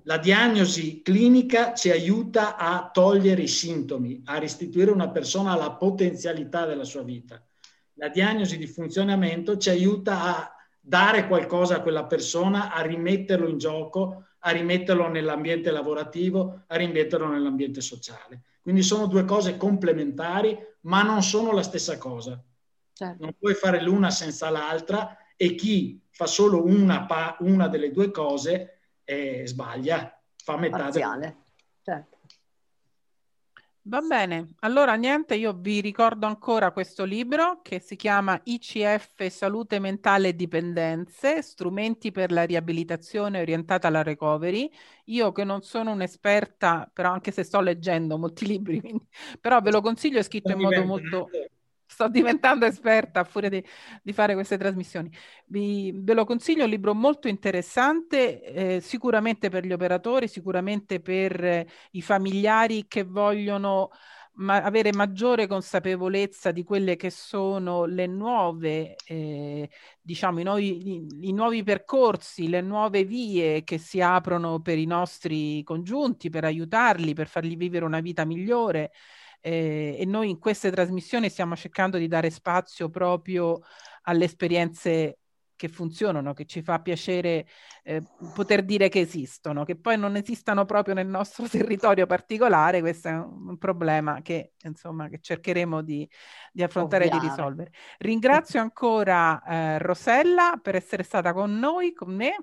[0.04, 6.64] La diagnosi clinica ci aiuta a togliere i sintomi, a restituire una persona alla potenzialità
[6.64, 7.44] della sua vita.
[7.94, 10.55] La diagnosi di funzionamento ci aiuta a
[10.86, 17.26] dare qualcosa a quella persona, a rimetterlo in gioco, a rimetterlo nell'ambiente lavorativo, a rimetterlo
[17.26, 18.42] nell'ambiente sociale.
[18.62, 22.40] Quindi sono due cose complementari, ma non sono la stessa cosa.
[22.92, 23.22] Certo.
[23.24, 28.12] Non puoi fare l'una senza l'altra e chi fa solo una, pa- una delle due
[28.12, 30.76] cose eh, sbaglia, fa metà.
[30.76, 31.20] Parziale.
[31.20, 31.36] Del...
[31.82, 32.15] Certo.
[33.88, 39.78] Va bene, allora niente, io vi ricordo ancora questo libro che si chiama ICF Salute
[39.78, 44.68] Mentale e Dipendenze, strumenti per la riabilitazione orientata alla recovery.
[45.04, 49.06] Io che non sono un'esperta, però anche se sto leggendo molti libri, quindi,
[49.40, 51.30] però ve lo consiglio, è scritto in modo molto
[51.86, 53.64] sto diventando esperta a furia di,
[54.02, 55.10] di fare queste trasmissioni.
[55.46, 61.00] Vi, ve lo consiglio, è un libro molto interessante, eh, sicuramente per gli operatori, sicuramente
[61.00, 63.90] per eh, i familiari che vogliono
[64.38, 71.28] ma avere maggiore consapevolezza di quelle che sono le nuove, eh, diciamo, i nuovi, i,
[71.28, 77.14] i nuovi, percorsi, le nuove vie che si aprono per i nostri congiunti, per aiutarli,
[77.14, 78.92] per fargli vivere una vita migliore
[79.40, 83.60] eh, e noi in queste trasmissioni stiamo cercando di dare spazio proprio
[84.02, 85.18] alle esperienze
[85.56, 87.46] che funzionano, che ci fa piacere
[87.82, 88.02] eh,
[88.34, 93.12] poter dire che esistono, che poi non esistano proprio nel nostro territorio particolare, questo è
[93.14, 96.08] un, problema che, insomma, che cercheremo di,
[96.52, 97.72] di affrontare e di risolvere.
[97.98, 102.36] Ringrazio ancora eh, Rosella per essere stata con noi, con me.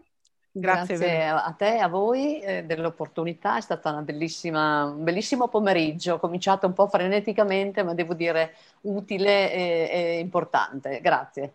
[0.56, 6.68] Grazie, Grazie a te e a voi eh, dell'opportunità, è stato un bellissimo pomeriggio, cominciato
[6.68, 11.02] un po' freneticamente, ma devo dire utile e, e importante.
[11.02, 11.54] Grazie.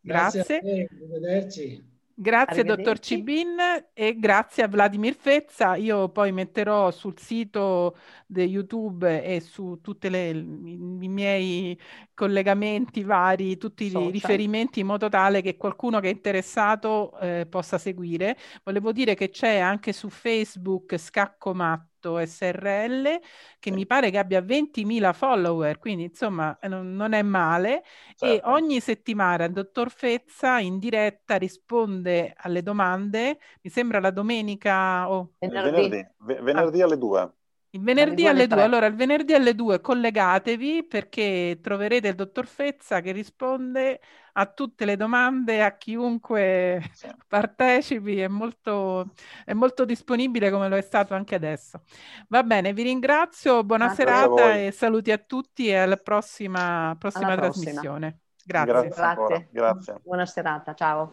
[0.00, 0.44] Grazie.
[0.44, 1.96] grazie arrivederci.
[2.20, 3.56] Grazie dottor Cibin
[3.92, 5.76] e grazie a Vladimir Fezza.
[5.76, 7.96] Io poi metterò sul sito
[8.26, 11.80] di YouTube e su tutti i, miei
[12.14, 17.78] collegamenti vari, tutti i riferimenti in modo tale che qualcuno che è interessato eh, possa
[17.78, 18.36] seguire.
[18.64, 23.18] Volevo dire che c'è anche su Facebook Scacco Matto SRL
[23.58, 27.82] che mi pare che abbia 20.000 follower, quindi insomma eh, non, non è male.
[28.14, 28.24] Certo.
[28.26, 35.10] E ogni settimana il dottor Fezza in diretta risponde alle domande, mi sembra la domenica
[35.10, 35.16] o...
[35.16, 35.32] Oh.
[35.38, 36.84] Venerdì, venerdì, ah.
[36.84, 37.32] alle 2.
[37.70, 43.00] Il venerdì alle 2, allora il venerdì alle 2 collegatevi perché troverete il dottor Fezza
[43.00, 44.00] che risponde
[44.38, 47.08] a tutte le domande, a chiunque sì.
[47.26, 49.12] partecipi, è molto,
[49.44, 51.82] è molto, disponibile come lo è stato anche adesso.
[52.28, 57.26] Va bene, vi ringrazio, buona Grazie serata e saluti a tutti e alla prossima, prossima
[57.26, 58.20] alla trasmissione.
[58.44, 58.88] Grazie.
[58.88, 59.48] Grazie.
[59.50, 60.00] Grazie.
[60.02, 61.10] Buona serata, ciao.